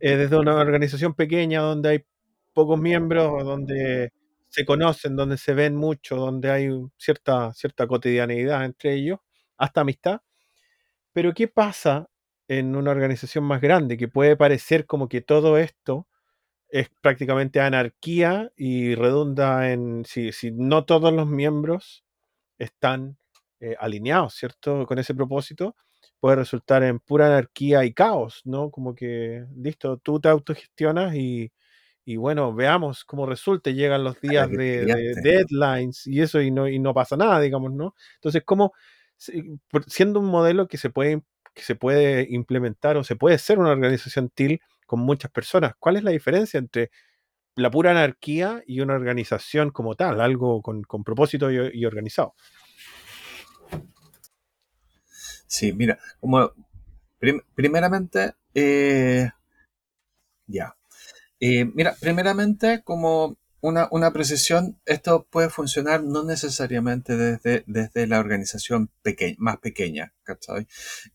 [0.00, 2.04] Eh, desde una organización pequeña donde hay
[2.52, 4.12] pocos miembros, donde
[4.48, 9.20] se conocen, donde se ven mucho, donde hay cierta, cierta cotidianeidad entre ellos
[9.62, 10.22] hasta amistad.
[11.12, 12.08] Pero ¿qué pasa
[12.48, 16.08] en una organización más grande que puede parecer como que todo esto
[16.68, 22.04] es prácticamente anarquía y redunda en si, no todos los miembros
[22.58, 23.18] están
[23.60, 24.84] eh, alineados, ¿cierto?
[24.86, 25.76] Con ese propósito,
[26.18, 28.70] puede resultar en pura anarquía y caos, ¿no?
[28.70, 31.52] Como que, listo, tú te autogestionas y,
[32.04, 36.66] y bueno, veamos cómo resulta, llegan los días de, de, deadlines y eso y no,
[36.68, 37.94] y no pasa nada, digamos, ¿no?
[38.16, 38.72] Entonces, ¿cómo,
[39.86, 41.22] siendo un modelo que se puede
[41.54, 45.74] que se puede implementar o se puede ser una organización TIL con muchas personas.
[45.78, 46.90] ¿Cuál es la diferencia entre
[47.56, 52.34] la pura anarquía y una organización como tal, algo con, propósito y, organizado?
[55.46, 56.52] Sí, mira, como
[57.54, 59.30] primeramente, eh,
[60.46, 60.74] ya.
[61.38, 68.90] Eh, mira, primeramente, como una, precisión, esto puede funcionar no necesariamente desde, desde la organización
[69.38, 70.12] más pequeña,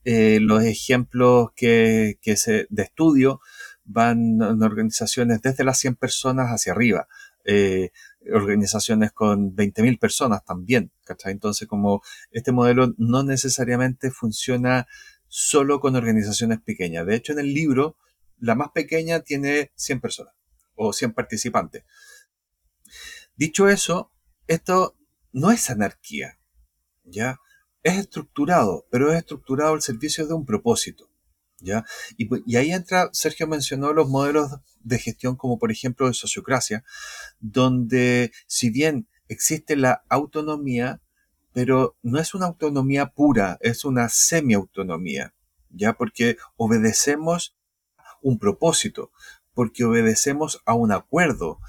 [0.04, 3.40] eh, los ejemplos que, se, de estudio
[3.84, 7.06] van en organizaciones desde las 100 personas hacia arriba,
[7.44, 7.90] eh,
[8.32, 10.90] organizaciones con 20.000 personas también,
[11.26, 14.86] Entonces, como este modelo no necesariamente funciona
[15.26, 17.06] solo con organizaciones pequeñas.
[17.06, 17.96] De hecho, en el libro,
[18.38, 20.32] la más pequeña tiene 100 personas
[20.76, 21.84] o 100 participantes.
[23.38, 24.10] Dicho eso,
[24.48, 24.96] esto
[25.32, 26.40] no es anarquía,
[27.04, 27.38] ¿ya?
[27.84, 31.08] Es estructurado, pero es estructurado al servicio de un propósito,
[31.60, 31.84] ¿ya?
[32.16, 36.82] Y, ahí entra, Sergio mencionó los modelos de gestión como por ejemplo de sociocracia,
[37.38, 41.00] donde si bien existe la autonomía,
[41.52, 45.32] pero no es una autonomía pura, es una semi-autonomía,
[45.70, 45.92] ¿ya?
[45.92, 47.56] Porque obedecemos
[48.20, 49.12] un propósito,
[49.54, 51.60] porque obedecemos a un acuerdo,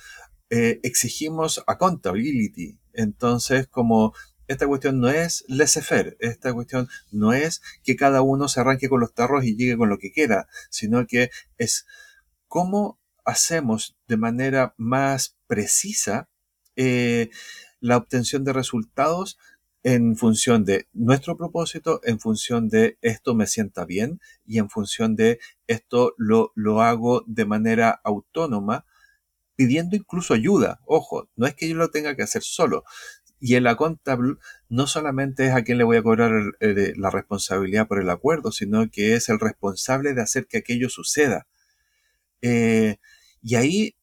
[0.49, 2.79] eh, exigimos accountability.
[2.93, 4.13] Entonces, como
[4.47, 8.99] esta cuestión no es laissez-faire, esta cuestión no es que cada uno se arranque con
[8.99, 11.85] los tarros y llegue con lo que quiera, sino que es
[12.47, 16.29] cómo hacemos de manera más precisa
[16.75, 17.29] eh,
[17.79, 19.37] la obtención de resultados
[19.83, 25.15] en función de nuestro propósito, en función de esto me sienta bien y en función
[25.15, 28.85] de esto lo, lo hago de manera autónoma,
[29.60, 30.80] pidiendo incluso ayuda.
[30.86, 32.86] Ojo, no es que yo lo tenga que hacer solo.
[33.41, 34.36] Y el accountable
[34.70, 36.32] no solamente es a quien le voy a cobrar
[36.62, 41.45] la responsabilidad por el acuerdo, sino que es el responsable de hacer que aquello suceda.
[42.41, 42.99] Eh,
[43.41, 43.97] y ahí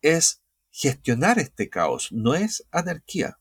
[0.00, 3.38] es gestionar este caos, no es anarquía.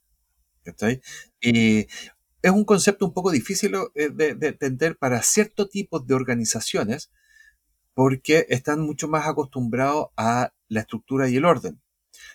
[1.40, 7.12] Es un concepto un poco difícil eh, de, de, entender para cierto tipo de organizaciones
[7.94, 11.82] porque están mucho más acostumbrados a la estructura y el orden.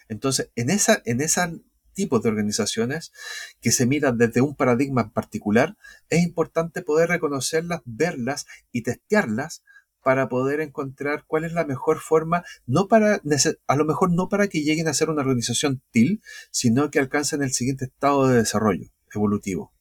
[0.08, 1.60] Entonces, en esa, en ese
[1.94, 3.12] tipo de organizaciones
[3.60, 5.76] que se miran desde un paradigma en particular,
[6.10, 9.62] es importante poder reconocerlas, verlas y testearlas
[10.02, 13.20] para poder encontrar cuál es la mejor forma, no para,
[13.66, 17.42] a lo mejor no para que lleguen a ser una organización TIL, sino que alcancen
[17.42, 19.72] el siguiente estado de desarrollo evolutivo.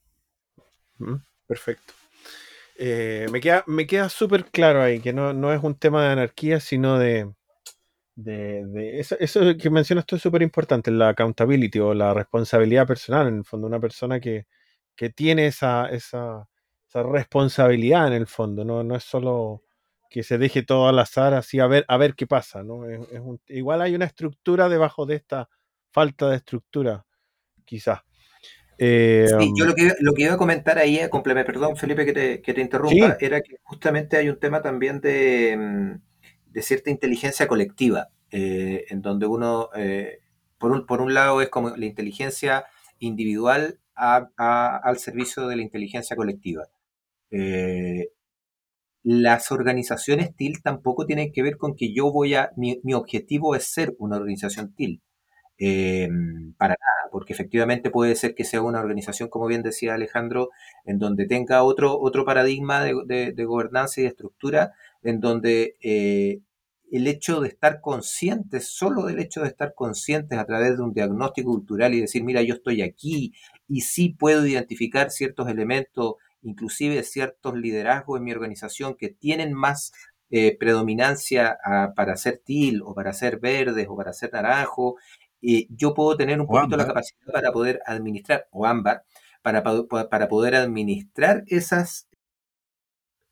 [0.98, 1.94] Mm, perfecto.
[2.80, 6.60] Eh, me queda, me queda súper claro ahí que no, es un tema de anarquía,
[6.60, 7.32] sino de,
[8.18, 13.28] de, eso, eso, que mencionas tú es súper importante, la accountability o la responsabilidad personal,
[13.28, 14.46] en el fondo, una persona que,
[15.14, 16.48] tiene esa, esa,
[16.88, 19.62] esa, responsabilidad en el fondo, no, no es solo
[20.10, 22.82] que se deje todo al azar, así a ver, a ver qué pasa, ¿no?
[23.50, 25.48] igual hay una estructura debajo de esta
[25.92, 27.06] falta de estructura,
[27.66, 28.00] quizás.
[28.80, 32.14] Eh, sí, yo lo que, lo que iba a comentar ahí, eh, perdón Felipe que
[32.14, 36.07] te, que te interrumpa, era que justamente hay un tema también de, mm,
[36.58, 39.70] de cierta inteligencia colectiva, eh, en donde uno,
[40.58, 42.66] por, un, por un lado es como la inteligencia
[42.98, 46.68] individual al servicio de la inteligencia colectiva
[49.10, 53.64] las organizaciones TIL tampoco tienen que ver con que yo voy a, mi, objetivo es
[53.64, 55.02] ser una organización TIL.
[56.58, 60.50] Para nada, porque efectivamente puede ser que sea una organización, como bien decía Alejandro,
[60.84, 66.42] en donde tenga otro, otro paradigma de, gobernanza y de estructura, en donde eh,
[66.92, 70.94] el hecho de estar conscientes, solo del hecho de estar conscientes a través de un
[70.94, 73.34] diagnóstico cultural y decir, mira, yo estoy aquí
[73.68, 79.92] y sí puedo identificar ciertos elementos inclusive ciertos liderazgos en mi organización que tienen más
[80.30, 81.58] eh, predominancia
[81.96, 84.98] para ser til o para ser verdes o para ser naranjo,
[85.42, 89.04] eh, yo puedo tener un poquito la capacidad para poder administrar, o ámbar,
[89.42, 92.07] para, para poder administrar esas,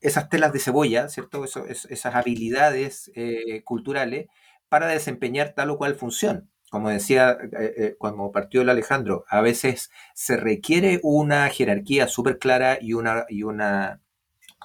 [0.05, 1.45] esas telas de cebolla, ¿cierto?
[1.45, 4.27] esas habilidades eh, culturales
[4.69, 9.39] para desempeñar tal o cual función como decía eh, eh, cuando partió el Alejandro, a
[9.39, 14.01] veces se requiere una jerarquía súper clara y una, y una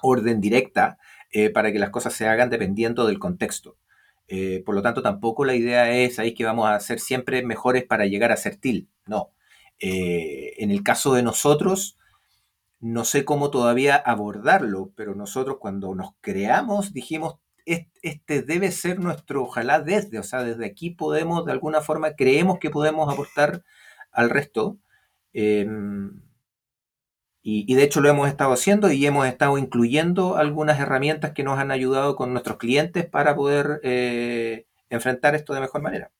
[0.01, 0.97] orden directa
[1.53, 3.77] para que las cosas se hagan dependiendo del contexto.
[4.65, 8.05] por lo tanto, tampoco la idea es ahí que vamos a ser siempre mejores para
[8.05, 8.89] llegar a ser TIL.
[9.05, 9.31] No.
[9.79, 11.97] en el caso de nosotros,
[12.81, 19.43] no sé cómo todavía abordarlo, pero nosotros cuando nos creamos dijimos este debe ser nuestro,
[19.43, 23.63] ojalá desde, o sea, desde aquí podemos, de alguna forma, creemos que podemos aportar
[24.11, 24.77] al resto.
[25.33, 26.21] Em,
[27.43, 31.57] y, de hecho lo hemos estado haciendo y hemos estado incluyendo algunas herramientas que nos
[31.57, 36.11] han ayudado con nuestros clientes para poder eh, enfrentar esto de mejor manera.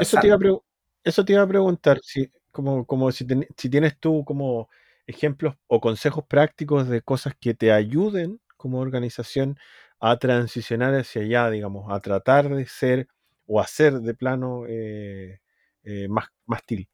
[0.00, 0.58] Eso te, iba a
[1.04, 3.26] eso te iba a preguntar, si, como, como si,
[3.56, 4.68] si tienes tú como
[5.06, 9.58] ejemplos o consejos prácticos de cosas que te ayuden como organización
[10.00, 13.08] a transicionar hacia allá, digamos, a tratar de ser
[13.46, 15.40] o hacer de plano eh,
[15.84, 16.88] eh, más, más til.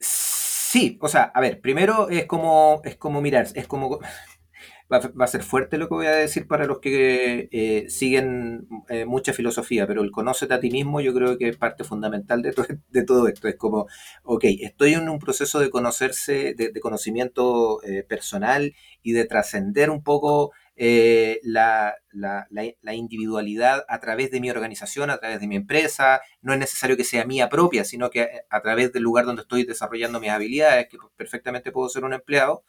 [0.00, 4.00] Sí, o sea, a ver, primero es como, es como mirar, es como,
[4.92, 8.68] va, a ser fuerte lo que voy a decir para los que eh, siguen
[9.06, 12.52] mucha filosofía, pero el conócete a ti mismo yo creo que es parte fundamental de,
[13.04, 13.48] todo esto.
[13.48, 13.86] Es como,
[14.22, 20.02] ok, estoy en un proceso de conocerse, de, de conocimiento personal y de trascender un
[20.02, 21.94] poco eh, la,
[22.92, 26.20] individualidad a través de mi organización, a través de mi empresa.
[26.42, 29.64] No es necesario que sea mía propia, sino que a través del lugar donde estoy
[29.64, 32.64] desarrollando mis habilidades, que perfectamente puedo ser un empleado.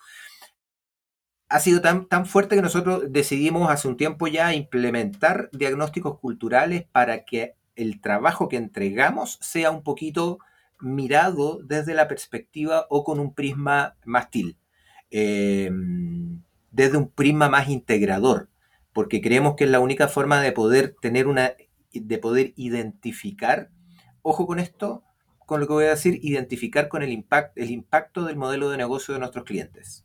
[1.47, 6.85] Ha sido tan, tan fuerte que nosotros decidimos hace un tiempo ya implementar diagnósticos culturales
[6.91, 10.39] para que el trabajo que entregamos sea un poquito
[10.79, 14.57] mirado desde la perspectiva o con un prisma más til.
[15.11, 15.69] Eh,
[16.75, 18.49] desde un prisma más integrador,
[18.91, 21.53] porque creemos que es la única forma de poder tener una,
[21.93, 23.69] de poder identificar,
[24.21, 25.03] ojo con esto,
[25.45, 28.77] con lo que voy a decir, identificar con el, impact, el impacto del modelo de
[28.77, 30.04] negocio de nuestros clientes.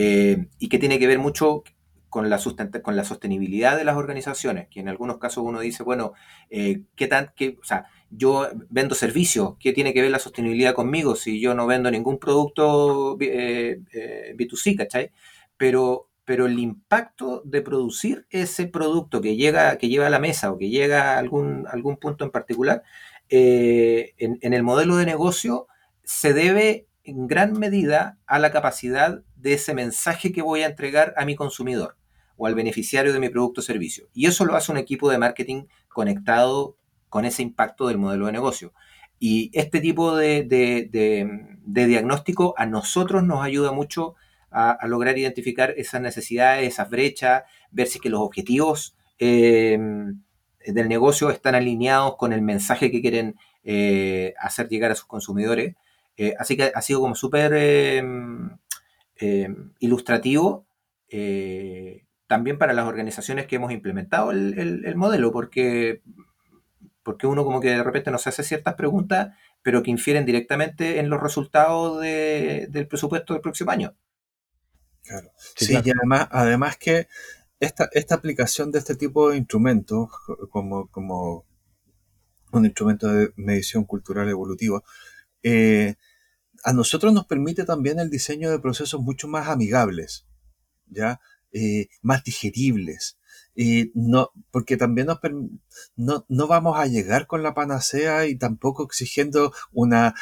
[0.00, 1.64] Eh, y que tiene que ver mucho
[2.08, 2.40] con la,
[2.82, 6.12] con la sostenibilidad de las organizaciones, que en algunos casos uno dice, bueno,
[6.50, 10.74] eh, ¿qué tan, qué, o sea, yo vendo servicios, ¿qué tiene que ver la sostenibilidad
[10.74, 15.10] conmigo si yo no vendo ningún producto eh, eh, B2C, ¿cachai?
[15.56, 20.50] Pero, pero el impacto de producir ese producto que llega, que lleva a la mesa
[20.52, 22.82] o que llega a algún, algún punto en particular,
[23.30, 25.66] en, en el modelo de negocio
[26.02, 31.14] se debe en gran medida a la capacidad de ese mensaje que voy a entregar
[31.16, 31.96] a mi consumidor
[32.36, 34.08] o al beneficiario de mi producto o servicio.
[34.12, 36.76] Y eso lo hace un equipo de marketing conectado
[37.08, 38.74] con ese impacto del modelo de negocio.
[39.18, 40.46] Y este tipo de,
[41.64, 44.14] diagnóstico a nosotros nos ayuda mucho
[44.50, 50.20] a, lograr identificar esas necesidades, esas brechas, ver si que los objetivos em,
[50.64, 55.74] del negocio están alineados con el mensaje que quieren eh, hacer llegar a sus consumidores.
[56.18, 58.50] Eh, así que ha sido como súper em,
[59.16, 60.66] em, ilustrativo
[61.08, 66.02] eh, también para las organizaciones que hemos implementado el, modelo, porque,
[67.04, 71.08] porque uno como que de repente nos hace ciertas preguntas, pero que infieren directamente en
[71.08, 73.94] los resultados del presupuesto del próximo año.
[75.04, 75.30] Claro.
[75.56, 77.08] Sí, y además, además que
[77.60, 80.10] esta, esta aplicación de este tipo de instrumentos,
[80.50, 81.46] como, como
[82.52, 84.82] un instrumento de medición cultural evolutiva,
[85.42, 85.94] eh,
[86.68, 90.26] a nosotros nos permite también el diseño de procesos mucho más amigables,
[90.86, 91.18] ¿ya?
[91.50, 93.16] Eh, más digeribles.
[93.54, 95.18] Y no, porque también nos
[95.96, 100.14] no, no vamos a llegar con la panacea y tampoco exigiendo una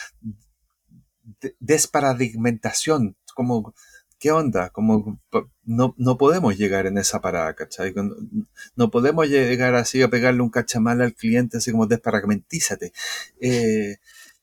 [1.58, 3.74] desparadigmentación, como,
[4.20, 4.70] ¿qué onda?
[4.70, 5.20] Como,
[5.64, 7.92] no, no podemos llegar en esa parada, ¿cachai?
[8.76, 12.92] No podemos llegar así a pegarle un cachamal al cliente así como desparagmentízate.
[13.40, 13.96] Eh,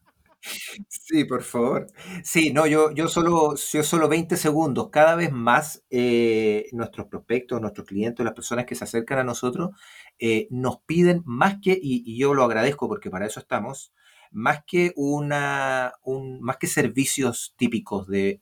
[0.88, 1.86] Sí, por favor.
[2.22, 4.90] Sí, no, yo, yo, solo, yo solo 20 segundos.
[4.90, 9.70] Cada vez más eh, nuestros prospectos, nuestros clientes, las personas que se acercan a nosotros,
[10.18, 13.92] eh, nos piden más que, y, yo lo agradezco porque para eso estamos,
[14.30, 18.40] más que, una, un, más que servicios típicos de,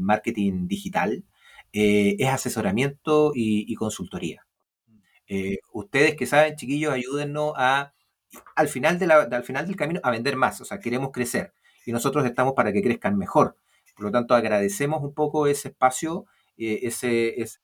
[0.00, 1.24] marketing digital,
[1.72, 4.46] eh, es asesoramiento y, consultoría.
[5.72, 7.92] ustedes que saben, chiquillos, ayúdennos a
[8.54, 11.52] al final, de al final del camino a vender más, o sea, queremos crecer
[11.84, 13.56] y nosotros estamos para que crezcan mejor.
[13.96, 16.26] Por lo tanto, agradecemos un poco ese espacio,
[16.56, 17.60] eh, ese, esa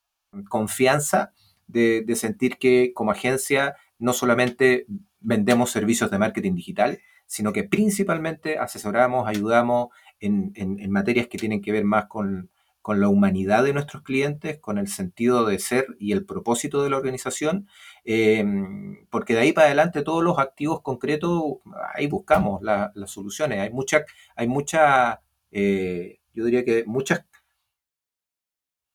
[0.48, 1.32] confianza
[1.66, 4.86] de, sentir que como agencia no solamente
[5.20, 9.88] vendemos servicios de marketing digital, sino que principalmente asesoramos, ayudamos
[10.20, 12.50] en materias que tienen que ver más con,
[12.88, 16.88] con la humanidad de nuestros clientes, con el sentido de ser y el propósito de
[16.88, 17.68] la organización,
[18.04, 21.42] em, porque de ahí para adelante todos los activos concretos,
[21.94, 23.60] ahí buscamos las soluciones.
[23.60, 25.20] Hay mucha, hay mucha
[25.50, 27.26] eh, yo diría que muchas,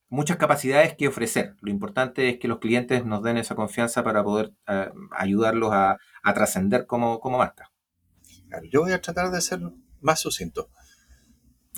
[0.10, 1.56] muchas capacidades que ofrecer.
[1.62, 6.00] Lo importante es que los clientes nos den esa confianza para poder eh, ayudarlos a,
[6.34, 7.72] trascender como, como marca.
[8.72, 9.60] Yo voy a tratar de ser
[10.02, 10.72] más sucinto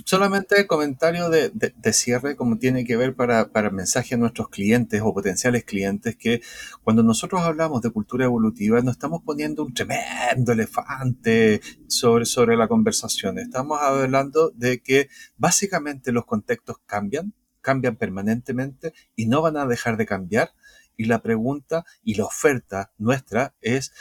[0.03, 1.51] solamente el comentario de,
[1.93, 6.15] cierre, como tiene que ver para, para el mensaje a nuestros clientes o potenciales clientes,
[6.17, 6.41] que
[6.83, 12.67] cuando nosotros hablamos de cultura evolutiva, no estamos poniendo un tremendo elefante sobre, sobre la
[12.67, 13.39] conversación.
[13.39, 19.97] Estamos hablando de que básicamente los contextos cambian, cambian permanentemente y no van a dejar
[19.97, 20.51] de cambiar.
[20.97, 23.91] Y la pregunta y la oferta nuestra es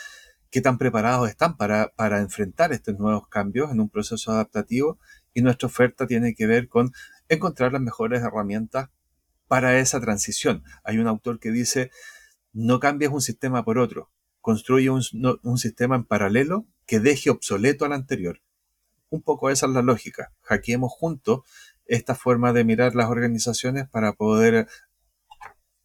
[0.50, 4.98] qué tan preparados están para, para enfrentar estos nuevos cambios en un proceso adaptativo
[5.34, 6.92] y nuestra oferta tiene que ver con
[7.28, 8.88] encontrar las mejores herramientas
[9.48, 10.62] para esa transición.
[10.84, 11.90] Hay un autor que dice,
[12.52, 14.10] no cambies un sistema por otro,
[14.40, 18.40] construye un, sistema en paralelo que deje obsoleto al anterior.
[19.10, 20.32] Un poco esa es la lógica.
[20.42, 21.40] Hackeemos juntos
[21.86, 24.66] esta forma de mirar las organizaciones para poder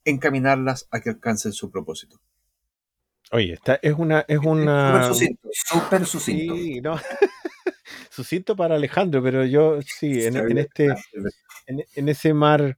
[0.05, 2.21] encaminarlas a que alcancen su propósito.
[3.31, 4.25] Oye, esta es una...
[4.27, 4.91] Es una...
[4.91, 6.55] Súper sucinto, súper sucinto.
[6.55, 6.97] Sí, ¿no?
[8.19, 10.89] sucinto para Alejandro, pero yo sí, en, este,
[11.67, 12.77] en, ese mar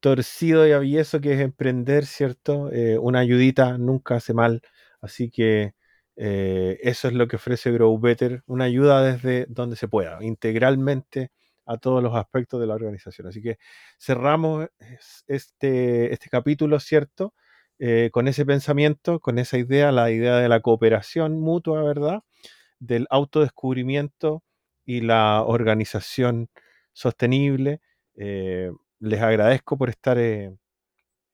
[0.00, 2.72] torcido y avieso que es emprender, ¿cierto?
[2.72, 4.62] Eh, una ayudita nunca hace mal,
[5.00, 5.74] así que
[6.16, 11.30] eh, eso es lo que ofrece Grow Better, una ayuda desde donde se pueda, integralmente
[11.66, 13.28] a todos los aspectos de la organización.
[13.28, 13.58] Así que
[14.00, 14.66] cerramos
[15.28, 17.32] este, este capítulo, ¿cierto?
[17.78, 22.22] Eh, con ese pensamiento, con esa idea, la idea de la cooperación mutua, ¿verdad?
[22.80, 24.42] Del autodescubrimiento
[24.84, 26.48] y la organización
[26.92, 27.80] sostenible.
[28.16, 28.70] Eh,
[29.00, 30.56] les agradezco por estar eh,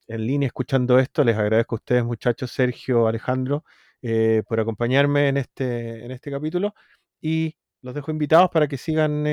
[0.09, 1.25] en línea escuchando esto.
[1.25, 3.65] Les agradezco a ustedes, muchachos, Sergio, Alejandro,
[4.03, 6.75] eh, por acompañarme en este, en este capítulo.
[7.21, 9.25] Y los dejo invitados para que sigan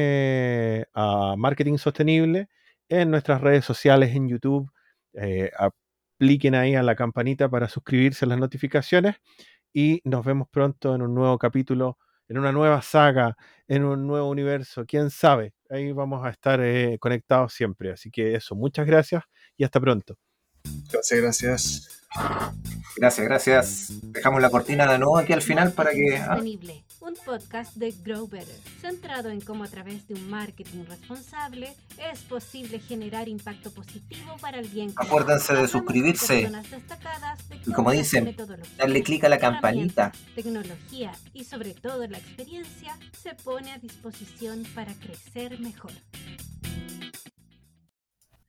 [0.93, 2.49] a Marketing Sostenible
[2.89, 4.71] en nuestras redes sociales, en YouTube.
[6.19, 9.15] apliquen ahí a la campanita para suscribirse a las notificaciones.
[9.73, 11.97] Y nos vemos pronto en un nuevo capítulo
[12.29, 13.35] en una nueva saga,
[13.67, 15.53] en un nuevo universo, quién sabe.
[15.69, 17.91] Ahí vamos a estar eh, conectados siempre.
[17.91, 19.23] Así que eso, muchas gracias
[19.57, 20.17] y hasta pronto.
[20.91, 22.07] Gracias, gracias.
[22.95, 23.93] Gracias, gracias.
[24.01, 26.17] Dejamos la cortina de nuevo aquí al final para que...
[26.17, 26.39] Ah.
[27.01, 31.73] Un podcast de Grow Better, centrado en cómo a través de un marketing responsable
[32.11, 34.93] es posible generar impacto positivo para el bien.
[34.95, 36.51] Acuérdense de suscribirse.
[37.65, 38.35] Y como dicen,
[38.77, 40.11] darle clic a la campanita.
[40.35, 45.91] Tecnología y sobre todo la experiencia se pone a disposición para crecer mejor.